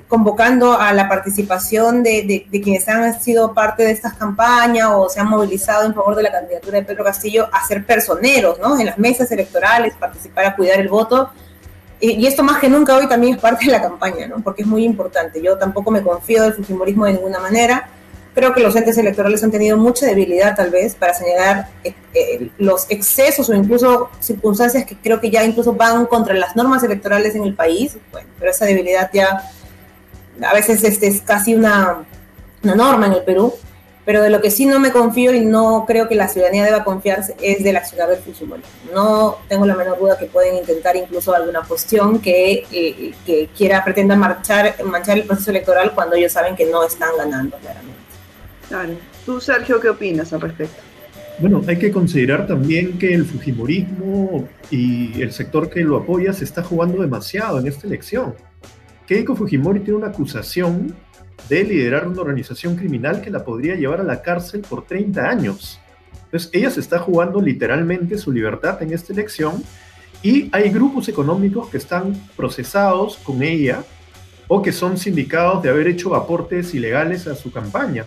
convocando 0.06 0.78
a 0.78 0.92
la 0.94 1.08
participación 1.08 2.02
de, 2.02 2.46
quienes 2.50 2.88
han 2.88 3.20
sido 3.20 3.52
parte 3.52 3.82
de 3.82 3.90
estas 3.90 4.14
campañas 4.14 4.88
o 4.94 5.08
se 5.10 5.20
han 5.20 5.28
movilizado 5.28 5.84
en 5.84 5.94
favor 5.94 6.14
de 6.14 6.22
la 6.22 6.32
candidatura 6.32 6.78
de 6.78 6.84
Pedro 6.84 7.04
Castillo 7.04 7.48
a 7.52 7.66
ser 7.66 7.84
personeros, 7.84 8.58
¿no? 8.58 8.78
En 8.78 8.86
las 8.86 8.96
mesas 8.96 9.30
electorales, 9.30 9.92
participar 9.94 10.46
a 10.46 10.56
cuidar 10.56 10.80
el 10.80 10.88
voto. 10.88 11.30
Y, 12.00 12.26
esto 12.26 12.42
más 12.42 12.60
que 12.60 12.70
nunca 12.70 12.96
hoy 12.96 13.08
también 13.08 13.34
es 13.34 13.40
parte 13.40 13.66
de 13.66 13.72
la 13.72 13.82
campaña, 13.82 14.26
¿no? 14.26 14.36
Porque 14.40 14.62
es 14.62 14.68
muy 14.68 14.84
importante. 14.84 15.42
Yo 15.42 15.58
tampoco 15.58 15.90
me 15.90 16.02
confío 16.02 16.44
del 16.44 16.54
fujimorismo 16.54 17.04
de 17.04 17.12
ninguna 17.14 17.40
manera 17.40 17.90
creo 18.38 18.54
que 18.54 18.60
los 18.60 18.76
entes 18.76 18.96
electorales 18.96 19.42
han 19.42 19.50
tenido 19.50 19.76
mucha 19.76 20.06
debilidad 20.06 20.54
tal 20.54 20.70
vez 20.70 20.94
para 20.94 21.12
señalar 21.12 21.66
eh, 21.82 21.92
eh, 22.14 22.50
los 22.58 22.86
excesos 22.88 23.48
o 23.48 23.54
incluso 23.54 24.10
circunstancias 24.20 24.84
que 24.84 24.96
creo 24.96 25.20
que 25.20 25.28
ya 25.28 25.42
incluso 25.42 25.72
van 25.72 26.06
contra 26.06 26.34
las 26.34 26.54
normas 26.54 26.84
electorales 26.84 27.34
en 27.34 27.42
el 27.42 27.54
país, 27.54 27.96
bueno, 28.12 28.28
pero 28.38 28.52
esa 28.52 28.64
debilidad 28.64 29.10
ya 29.12 29.42
a 30.40 30.54
veces 30.54 30.84
este, 30.84 31.08
es 31.08 31.20
casi 31.20 31.56
una, 31.56 32.04
una 32.62 32.74
norma 32.76 33.06
en 33.06 33.14
el 33.14 33.22
Perú. 33.22 33.52
pero 34.04 34.22
de 34.22 34.30
lo 34.30 34.40
que 34.40 34.52
sí 34.52 34.66
no 34.66 34.78
me 34.78 34.92
confío 34.92 35.34
y 35.34 35.44
no 35.44 35.84
creo 35.84 36.08
que 36.08 36.14
la 36.14 36.28
ciudadanía 36.28 36.64
deba 36.64 36.84
confiarse 36.84 37.34
es 37.42 37.64
de 37.64 37.72
la 37.72 37.84
ciudad 37.84 38.08
del 38.08 38.20
Fujimori. 38.20 38.62
No 38.94 39.38
tengo 39.48 39.66
la 39.66 39.74
menor 39.74 39.98
duda 39.98 40.16
que 40.16 40.26
pueden 40.26 40.54
intentar 40.54 40.94
incluso 40.96 41.34
alguna 41.34 41.62
cuestión 41.62 42.20
que, 42.20 42.64
eh, 42.70 43.14
que 43.26 43.48
quiera, 43.48 43.84
pretenda 43.84 44.14
marchar, 44.14 44.76
manchar 44.84 45.18
el 45.18 45.24
proceso 45.24 45.50
electoral 45.50 45.92
cuando 45.92 46.14
ellos 46.14 46.32
saben 46.32 46.54
que 46.54 46.66
no 46.66 46.84
están 46.84 47.10
ganando 47.18 47.58
claramente. 47.58 48.07
Claro. 48.68 48.94
¿Tú, 49.24 49.40
Sergio, 49.40 49.80
qué 49.80 49.88
opinas 49.88 50.32
al 50.32 50.40
respecto? 50.40 50.82
Bueno, 51.40 51.62
hay 51.66 51.78
que 51.78 51.92
considerar 51.92 52.46
también 52.46 52.98
que 52.98 53.14
el 53.14 53.24
Fujimorismo 53.24 54.48
y 54.70 55.22
el 55.22 55.32
sector 55.32 55.70
que 55.70 55.80
lo 55.80 55.96
apoya 55.96 56.32
se 56.32 56.44
está 56.44 56.62
jugando 56.62 57.00
demasiado 57.00 57.60
en 57.60 57.66
esta 57.68 57.86
elección. 57.86 58.34
Keiko 59.06 59.36
Fujimori 59.36 59.80
tiene 59.80 59.98
una 59.98 60.08
acusación 60.08 60.94
de 61.48 61.64
liderar 61.64 62.08
una 62.08 62.20
organización 62.20 62.76
criminal 62.76 63.20
que 63.20 63.30
la 63.30 63.44
podría 63.44 63.76
llevar 63.76 64.00
a 64.00 64.04
la 64.04 64.20
cárcel 64.20 64.62
por 64.68 64.84
30 64.84 65.28
años. 65.28 65.80
Entonces, 66.24 66.50
ella 66.52 66.70
se 66.70 66.80
está 66.80 66.98
jugando 66.98 67.40
literalmente 67.40 68.18
su 68.18 68.32
libertad 68.32 68.82
en 68.82 68.92
esta 68.92 69.12
elección 69.12 69.62
y 70.22 70.48
hay 70.52 70.70
grupos 70.70 71.08
económicos 71.08 71.68
que 71.68 71.78
están 71.78 72.14
procesados 72.36 73.16
con 73.18 73.42
ella 73.42 73.84
o 74.48 74.60
que 74.60 74.72
son 74.72 74.98
sindicados 74.98 75.62
de 75.62 75.70
haber 75.70 75.86
hecho 75.86 76.14
aportes 76.14 76.74
ilegales 76.74 77.26
a 77.28 77.34
su 77.34 77.52
campaña. 77.52 78.04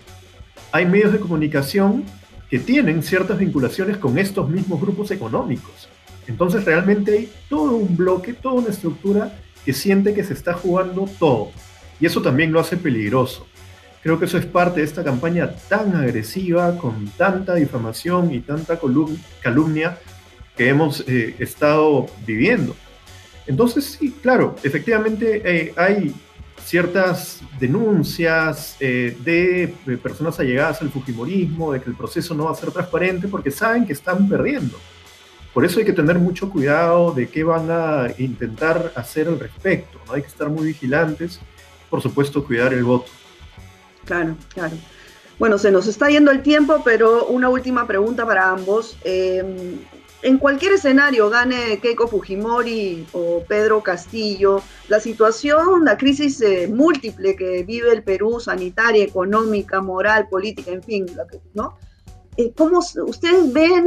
Hay 0.71 0.85
medios 0.85 1.11
de 1.11 1.19
comunicación 1.19 2.03
que 2.49 2.59
tienen 2.59 3.03
ciertas 3.03 3.37
vinculaciones 3.37 3.97
con 3.97 4.17
estos 4.17 4.49
mismos 4.49 4.81
grupos 4.81 5.11
económicos. 5.11 5.89
Entonces 6.27 6.65
realmente 6.65 7.11
hay 7.11 7.31
todo 7.49 7.75
un 7.75 7.95
bloque, 7.95 8.33
toda 8.33 8.55
una 8.55 8.69
estructura 8.69 9.37
que 9.65 9.73
siente 9.73 10.13
que 10.13 10.23
se 10.23 10.33
está 10.33 10.53
jugando 10.53 11.09
todo. 11.19 11.51
Y 11.99 12.05
eso 12.05 12.21
también 12.21 12.51
lo 12.51 12.59
hace 12.59 12.77
peligroso. 12.77 13.47
Creo 14.01 14.17
que 14.17 14.25
eso 14.25 14.37
es 14.37 14.45
parte 14.45 14.79
de 14.79 14.85
esta 14.85 15.03
campaña 15.03 15.53
tan 15.69 15.95
agresiva, 15.95 16.77
con 16.77 17.07
tanta 17.17 17.55
difamación 17.55 18.33
y 18.33 18.39
tanta 18.39 18.79
calumnia 19.41 19.99
que 20.57 20.69
hemos 20.69 21.01
eh, 21.07 21.35
estado 21.37 22.07
viviendo. 22.25 22.75
Entonces, 23.45 23.97
sí, 23.99 24.15
claro, 24.21 24.55
efectivamente 24.63 25.41
eh, 25.45 25.73
hay 25.77 26.13
ciertas 26.65 27.41
denuncias 27.59 28.77
eh, 28.79 29.17
de, 29.23 29.73
de, 29.85 29.97
personas 29.97 30.39
allegadas 30.39 30.81
al 30.81 30.89
Fujimorismo, 30.89 31.73
de 31.73 31.81
que 31.81 31.89
el 31.89 31.95
proceso 31.95 32.33
no 32.33 32.45
va 32.45 32.51
a 32.51 32.55
ser 32.55 32.71
transparente, 32.71 33.27
porque 33.27 33.51
saben 33.51 33.85
que 33.85 33.93
están 33.93 34.27
perdiendo. 34.29 34.77
Por 35.53 35.65
eso 35.65 35.79
hay 35.79 35.85
que 35.85 35.93
tener 35.93 36.17
mucho 36.17 36.49
cuidado 36.49 37.11
de 37.11 37.27
qué 37.27 37.43
van 37.43 37.69
a 37.69 38.07
intentar 38.17 38.93
hacer 38.95 39.27
al 39.27 39.39
respecto. 39.39 39.99
¿no? 40.07 40.13
Hay 40.13 40.21
que 40.21 40.27
estar 40.29 40.49
muy 40.49 40.65
vigilantes 40.67 41.39
por 41.91 42.01
supuesto, 42.01 42.43
cuidar 42.43 42.73
el 42.73 42.85
voto. 42.85 43.11
Claro, 44.05 44.35
claro. 44.53 44.75
Bueno, 45.37 45.57
se 45.57 45.71
nos 45.71 45.87
está 45.87 46.09
yendo 46.09 46.31
el 46.31 46.41
tiempo, 46.41 46.81
pero 46.83 47.25
una 47.25 47.49
última 47.49 47.85
pregunta 47.85 48.25
para 48.25 48.49
ambos. 48.49 48.97
Eh, 49.03 49.43
en 50.23 50.37
cualquier 50.37 50.73
escenario, 50.73 51.29
gane 51.29 51.79
Keiko 51.79 52.07
Fujimori 52.07 53.07
o 53.13 53.43
Pedro 53.47 53.81
Castillo, 53.81 54.61
la 54.87 54.99
situación, 54.99 55.85
la 55.85 55.97
crisis 55.97 56.41
eh, 56.41 56.67
múltiple 56.67 57.35
que 57.35 57.63
vive 57.63 57.91
el 57.91 58.03
Perú, 58.03 58.39
sanitaria, 58.39 59.03
económica, 59.03 59.81
moral, 59.81 60.27
política, 60.29 60.71
en 60.71 60.83
fin, 60.83 61.05
¿no? 61.53 61.77
Eh, 62.37 62.53
¿Cómo 62.55 62.79
ustedes 62.79 63.51
ven 63.51 63.85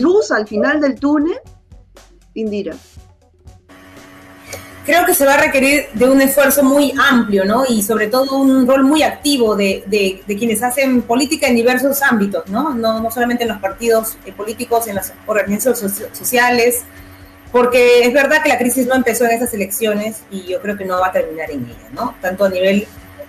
luz 0.00 0.30
al 0.30 0.46
final 0.48 0.80
del 0.80 0.98
túnel? 0.98 1.38
Indira 2.34 2.74
creo 4.90 5.06
que 5.06 5.14
se 5.14 5.24
va 5.24 5.34
a 5.34 5.36
requerir 5.36 5.86
de 5.94 6.08
un 6.08 6.20
esfuerzo 6.20 6.64
muy 6.64 6.92
amplio, 6.98 7.44
¿no? 7.44 7.64
Y 7.68 7.82
sobre 7.82 8.08
todo 8.08 8.36
un 8.36 8.66
rol 8.66 8.82
muy 8.82 9.04
activo 9.04 9.54
de, 9.54 9.84
de, 9.86 10.36
quienes 10.36 10.62
hacen 10.62 11.02
política 11.02 11.46
en 11.46 11.54
diversos 11.54 12.02
ámbitos, 12.02 12.48
¿no? 12.48 12.74
No, 12.74 13.00
no 13.00 13.10
solamente 13.10 13.44
en 13.44 13.50
los 13.50 13.58
partidos 13.58 14.16
eh, 14.26 14.32
políticos, 14.32 14.88
en 14.88 14.96
las 14.96 15.12
organizaciones 15.26 16.02
sociales, 16.12 16.82
porque 17.52 18.02
es 18.02 18.12
verdad 18.12 18.42
que 18.42 18.48
la 18.48 18.58
crisis 18.58 18.86
no 18.86 18.96
empezó 18.96 19.24
en 19.26 19.30
esas 19.30 19.54
elecciones 19.54 20.22
y 20.30 20.42
yo 20.42 20.60
creo 20.60 20.76
que 20.76 20.84
no 20.84 20.98
va 20.98 21.08
a 21.08 21.12
terminar 21.12 21.50
en 21.50 21.64
ella, 21.66 21.88
¿no? 21.92 22.16
Tanto 22.20 22.44
a 22.44 22.48
nivel 22.48 22.86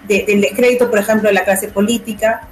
del 0.08 0.42
descrédito, 0.42 0.90
por 0.90 0.98
ejemplo, 0.98 1.30
de 1.30 1.34
la 1.34 1.44
clase 1.44 1.68
política, 1.68 2.48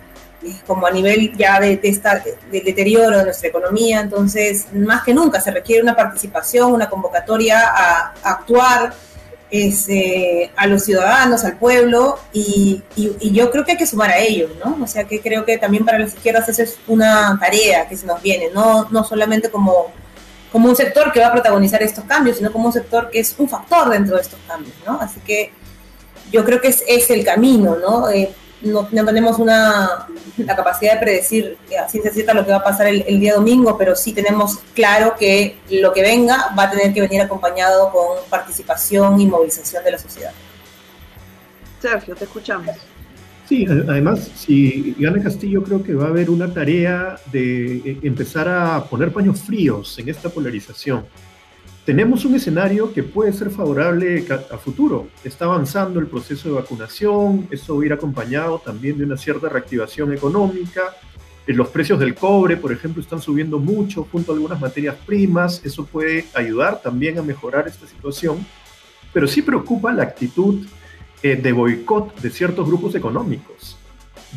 como 0.66 0.88
a 0.88 0.92
nivel 0.92 1.36
ya 1.38 1.60
de, 1.60 1.80
esta, 1.84 2.24
del 2.52 2.64
deterioro 2.64 3.18
de 3.18 3.26
nuestra 3.26 3.50
economía. 3.50 4.02
Entonces, 4.02 4.68
más 4.74 5.04
que 5.04 5.14
nunca 5.14 5.42
se 5.42 5.52
requiere 5.52 5.82
una 5.82 5.96
participación, 5.96 6.74
una 6.74 6.90
convocatoria 6.90 7.62
a, 7.68 8.14
actuar 8.24 8.94
este, 9.52 10.52
a 10.56 10.68
los 10.68 10.84
ciudadanos, 10.84 11.44
al 11.44 11.58
pueblo, 11.58 12.20
y, 12.32 12.84
yo 13.32 13.52
creo 13.52 13.66
que 13.66 13.74
hay 13.74 13.78
que 13.78 13.86
sumar 13.86 14.12
a 14.12 14.20
ellos, 14.20 14.52
¿no? 14.64 14.78
O 14.84 14.88
sea, 14.88 15.04
que 15.04 15.22
creo 15.22 15.46
que 15.46 15.58
también 15.58 15.86
para 15.86 16.00
las 16.00 16.14
izquierdas 16.14 16.48
esa 16.50 16.64
es 16.64 16.78
una 16.88 17.38
tarea 17.40 17.88
que 17.88 17.98
se 17.98 18.06
nos 18.06 18.22
viene, 18.22 18.50
no, 18.54 18.88
no 18.92 19.04
solamente 19.04 19.50
como, 19.50 19.88
como 20.52 20.70
un 20.70 20.76
sector 20.76 21.12
que 21.12 21.20
va 21.20 21.28
a 21.28 21.32
protagonizar 21.32 21.82
estos 21.84 22.06
cambios, 22.06 22.38
sino 22.38 22.52
como 22.52 22.68
un 22.68 22.74
sector 22.74 23.10
que 23.10 23.20
es 23.20 23.36
un 23.38 23.50
factor 23.50 23.90
dentro 23.90 24.16
de 24.16 24.22
estos 24.22 24.40
cambios, 24.48 24.76
¿no? 24.86 25.00
Así 25.02 25.20
que 25.22 25.52
yo 26.32 26.46
creo 26.46 26.62
que 26.62 26.68
es, 26.68 26.84
es 26.88 27.10
el 27.10 27.26
camino, 27.26 27.76
¿no? 27.76 28.10
Eh, 28.10 28.32
no, 28.62 28.86
tenemos 29.06 29.40
una, 29.40 30.08
la 30.38 30.56
capacidad 30.56 30.94
de 30.96 31.00
predecir 31.00 31.58
a 31.82 31.88
ciencia 31.88 32.12
cierta 32.12 32.34
lo 32.34 32.46
que 32.46 32.52
va 32.52 32.58
a 32.58 32.64
pasar 32.64 32.88
el, 32.88 33.20
día 33.20 33.36
domingo, 33.36 33.78
pero 33.78 33.96
sí 33.96 34.14
tenemos 34.14 34.60
claro 34.74 35.16
que 35.18 35.58
lo 35.70 35.94
que 35.94 36.02
venga 36.02 36.54
va 36.58 36.64
a 36.64 36.72
tener 36.72 36.94
que 36.94 37.02
venir 37.02 37.22
acompañado 37.22 37.92
con 37.92 38.18
participación 38.30 39.20
y 39.20 39.28
movilización 39.28 39.84
de 39.84 39.92
la 39.92 39.98
sociedad. 39.98 40.32
Sergio, 41.82 42.16
te 42.16 42.26
escuchamos. 42.26 42.76
Sí, 43.48 43.66
además, 43.66 44.30
si 44.36 44.96
gana 45.00 45.24
Castillo, 45.24 45.64
creo 45.64 45.82
que 45.82 45.96
va 45.96 46.06
a 46.06 46.10
haber 46.10 46.30
una 46.30 46.54
tarea 46.54 47.18
de 47.32 47.78
eh, 47.78 48.00
empezar 48.04 48.48
a 48.48 48.84
poner 48.84 49.12
paños 49.12 49.42
fríos 49.42 49.98
en 49.98 50.10
esta 50.10 50.30
polarización 50.30 51.06
tenemos 51.90 52.24
un 52.24 52.36
escenario 52.36 52.94
que 52.94 53.02
puede 53.02 53.34
ser 53.34 53.50
favorable 53.50 54.24
a 54.30 54.60
futuro. 54.60 55.08
Está 55.24 55.46
avanzando 55.46 56.00
el 56.00 56.06
proceso 56.06 56.48
de 56.48 56.54
vacunación, 56.54 57.48
eso 57.50 57.76
va 57.76 57.82
a 57.82 57.86
ir 57.88 57.94
acompañado 57.94 58.60
también 58.64 59.00
de 59.00 59.06
una 59.06 59.18
cierta 59.18 59.50
reactivación 59.50 60.14
económica. 60.14 60.84
Eh, 61.48 61.54
los 61.54 61.70
precios 61.70 62.00
del 62.00 62.14
cobre, 62.14 62.58
por 62.58 62.72
ejemplo, 62.72 63.02
están 63.02 63.20
subiendo 63.20 63.58
mucho 63.58 64.08
junto 64.12 64.32
a 64.32 64.36
algunas 64.36 64.62
materias 64.62 64.98
primas. 65.04 65.66
Eso 65.66 65.84
puede 65.84 66.28
ayudar 66.36 66.80
también 66.80 67.18
a 67.18 67.24
mejorar 67.24 67.68
esta 67.68 67.88
situación. 67.88 68.46
Pero 69.12 69.28
sí 69.28 69.42
preocupa 69.42 69.92
la 69.92 70.04
actitud 70.04 70.68
eh, 71.24 71.38
de 71.38 71.52
boicot 71.52 72.22
de 72.22 72.30
ciertos 72.30 72.68
grupos 72.68 72.94
económicos, 72.94 73.80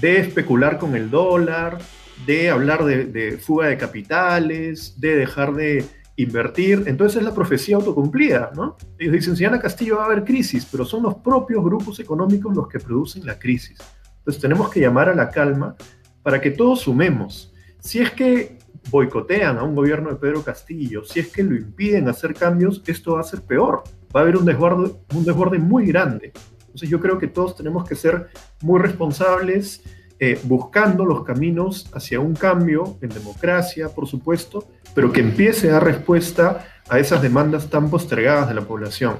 de 0.01 0.21
especular 0.21 0.79
con 0.79 0.97
el 0.97 1.11
dólar, 1.11 1.77
de 2.25 2.49
hablar 2.49 2.83
de 2.87 3.39
fuga 3.39 3.67
de 3.67 3.77
capitales, 3.77 4.99
de 4.99 5.17
dejar 5.17 5.53
de 5.53 5.85
invertir. 6.17 6.85
Entonces 6.87 7.19
es 7.19 7.25
la 7.25 7.35
profecía 7.35 7.77
autocumplida, 7.77 8.51
¿no? 8.55 8.77
Ellos 8.99 9.15
dicen, 9.15 9.37
si 9.37 9.45
Ana 9.45 9.61
Castillo 9.61 9.97
va 9.97 10.03
a 10.03 10.07
haber 10.07 10.25
crisis, 10.25 10.67
pero 10.71 10.85
son 10.85 11.03
los 11.03 11.17
propios 11.17 11.63
grupos 11.65 11.99
económicos 12.01 12.55
los 12.55 12.69
que 12.69 12.79
producen 12.79 13.27
la 13.27 13.39
crisis. 13.39 13.79
Entonces 14.19 14.41
tenemos 14.41 14.71
que 14.71 14.81
llamar 14.81 15.09
a 15.09 15.15
la 15.15 15.31
calma 15.31 15.75
para 16.23 16.41
que 16.41 16.51
todos 16.51 16.81
sumemos. 16.81 17.53
Si 17.81 17.99
es 17.99 18.11
que 18.11 18.59
boicotean 18.91 19.59
a 19.59 19.63
un 19.63 19.75
gobierno 19.75 20.11
de 20.11 20.17
Pedro 20.17 20.43
Castillo, 20.43 21.05
si 21.05 21.21
es 21.21 21.29
que 21.29 21.43
lo 21.43 21.57
impiden 21.57 22.09
hacer 22.09 22.35
cambios, 22.35 22.83
esto 22.87 23.15
va 23.15 23.21
a 23.21 23.25
ser 23.25 23.43
peor. 23.43 23.83
Va 24.15 24.21
a 24.21 24.23
haber 24.23 24.37
un 24.37 24.45
desborde, 24.45 24.93
un 25.15 25.25
desborde 25.25 25.59
muy 25.59 25.87
grande. 25.87 26.33
Entonces 26.61 26.89
yo 26.89 27.01
creo 27.01 27.19
que 27.19 27.27
todos 27.27 27.57
tenemos 27.57 27.89
que 27.89 27.95
ser 27.95 28.29
muy 28.63 28.81
responsables, 28.81 29.83
eh, 30.25 30.39
buscando 30.45 31.05
los 31.05 31.25
caminos 31.25 31.91
hacia 31.93 32.21
un 32.21 32.37
cambio 32.37 32.97
en 33.01 33.09
democracia, 33.09 33.89
por 33.89 34.07
supuesto, 34.07 34.69
pero 34.95 35.13
que 35.13 35.19
empiece 35.19 35.69
a 35.69 35.73
dar 35.73 35.85
respuesta 35.85 36.65
a 36.89 37.01
esas 37.01 37.23
demandas 37.23 37.69
tan 37.69 37.91
postergadas 37.91 38.47
de 38.47 38.55
la 38.55 38.61
población. 38.61 39.17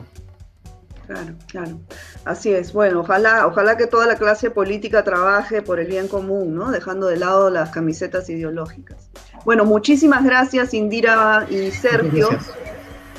Claro, 1.09 1.35
claro. 1.49 1.81
Así 2.25 2.53
es. 2.53 2.73
Bueno, 2.73 3.01
ojalá, 3.01 3.49
ojalá 3.49 3.77
que 3.77 3.89
toda 3.89 4.07
la 4.07 4.15
clase 4.15 4.53
política 4.53 5.03
trabaje 5.03 5.61
por 5.61 5.81
el 5.81 5.89
bien 5.89 6.07
común, 6.07 6.55
¿no? 6.55 6.71
Dejando 6.71 7.09
de 7.09 7.17
lado 7.17 7.51
las 7.51 7.71
camisetas 7.71 8.31
ideológicas. 8.31 9.11
Bueno, 9.45 9.65
muchísimas 9.65 10.23
gracias, 10.23 10.73
Indira 10.73 11.49
y 11.51 11.73
Sergio. 11.73 12.29
Gracias, 12.29 12.55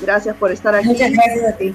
gracias 0.00 0.36
por 0.36 0.50
estar 0.52 0.74
aquí. 0.74 0.88
Muchas 0.88 1.12
gracias 1.12 1.52
a 1.52 1.56
ti 1.58 1.74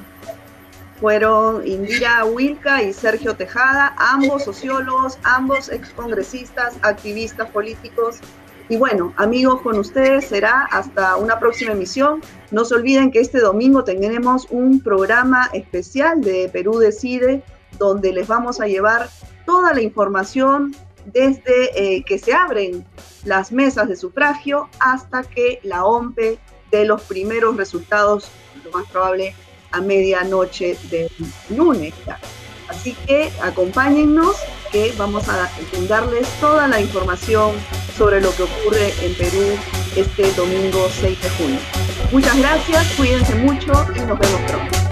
fueron 0.99 1.65
Indira 1.65 2.25
Wilka 2.25 2.83
y 2.83 2.93
Sergio 2.93 3.35
Tejada, 3.35 3.95
ambos 3.97 4.43
sociólogos, 4.43 5.17
ambos 5.23 5.69
excongresistas, 5.69 6.75
activistas 6.81 7.49
políticos. 7.49 8.17
Y 8.67 8.77
bueno, 8.77 9.13
amigos, 9.17 9.61
con 9.61 9.79
ustedes 9.79 10.25
será 10.25 10.65
hasta 10.71 11.15
una 11.15 11.39
próxima 11.39 11.71
emisión. 11.71 12.21
No 12.51 12.65
se 12.65 12.75
olviden 12.75 13.11
que 13.11 13.19
este 13.19 13.39
domingo 13.39 13.83
tendremos 13.83 14.47
un 14.51 14.81
programa 14.81 15.49
especial 15.53 16.21
de 16.21 16.49
Perú 16.51 16.77
Decide, 16.77 17.41
donde 17.79 18.11
les 18.11 18.27
vamos 18.27 18.59
a 18.59 18.67
llevar 18.67 19.09
toda 19.45 19.73
la 19.73 19.81
información 19.81 20.75
desde 21.05 21.71
eh, 21.75 22.03
que 22.03 22.19
se 22.19 22.33
abren 22.33 22.85
las 23.23 23.51
mesas 23.51 23.87
de 23.87 23.95
sufragio 23.95 24.69
hasta 24.79 25.23
que 25.23 25.59
la 25.63 25.85
OMPE 25.85 26.37
dé 26.71 26.85
los 26.85 27.01
primeros 27.03 27.57
resultados, 27.57 28.29
lo 28.63 28.71
más 28.71 28.87
probable 28.91 29.33
a 29.71 29.81
medianoche 29.81 30.77
del 30.89 31.09
lunes. 31.49 31.93
Así 32.67 32.95
que 33.07 33.31
acompáñennos 33.41 34.35
que 34.71 34.93
vamos 34.97 35.27
a 35.27 35.49
darles 35.87 36.27
toda 36.39 36.67
la 36.67 36.79
información 36.79 37.51
sobre 37.97 38.21
lo 38.21 38.33
que 38.35 38.43
ocurre 38.43 38.93
en 39.01 39.13
Perú 39.15 39.57
este 39.95 40.31
domingo 40.33 40.87
6 41.01 41.21
de 41.21 41.29
junio. 41.31 41.59
Muchas 42.11 42.37
gracias, 42.37 42.87
cuídense 42.95 43.35
mucho 43.35 43.71
y 43.95 43.99
nos 43.99 44.19
vemos 44.19 44.41
pronto. 44.47 44.88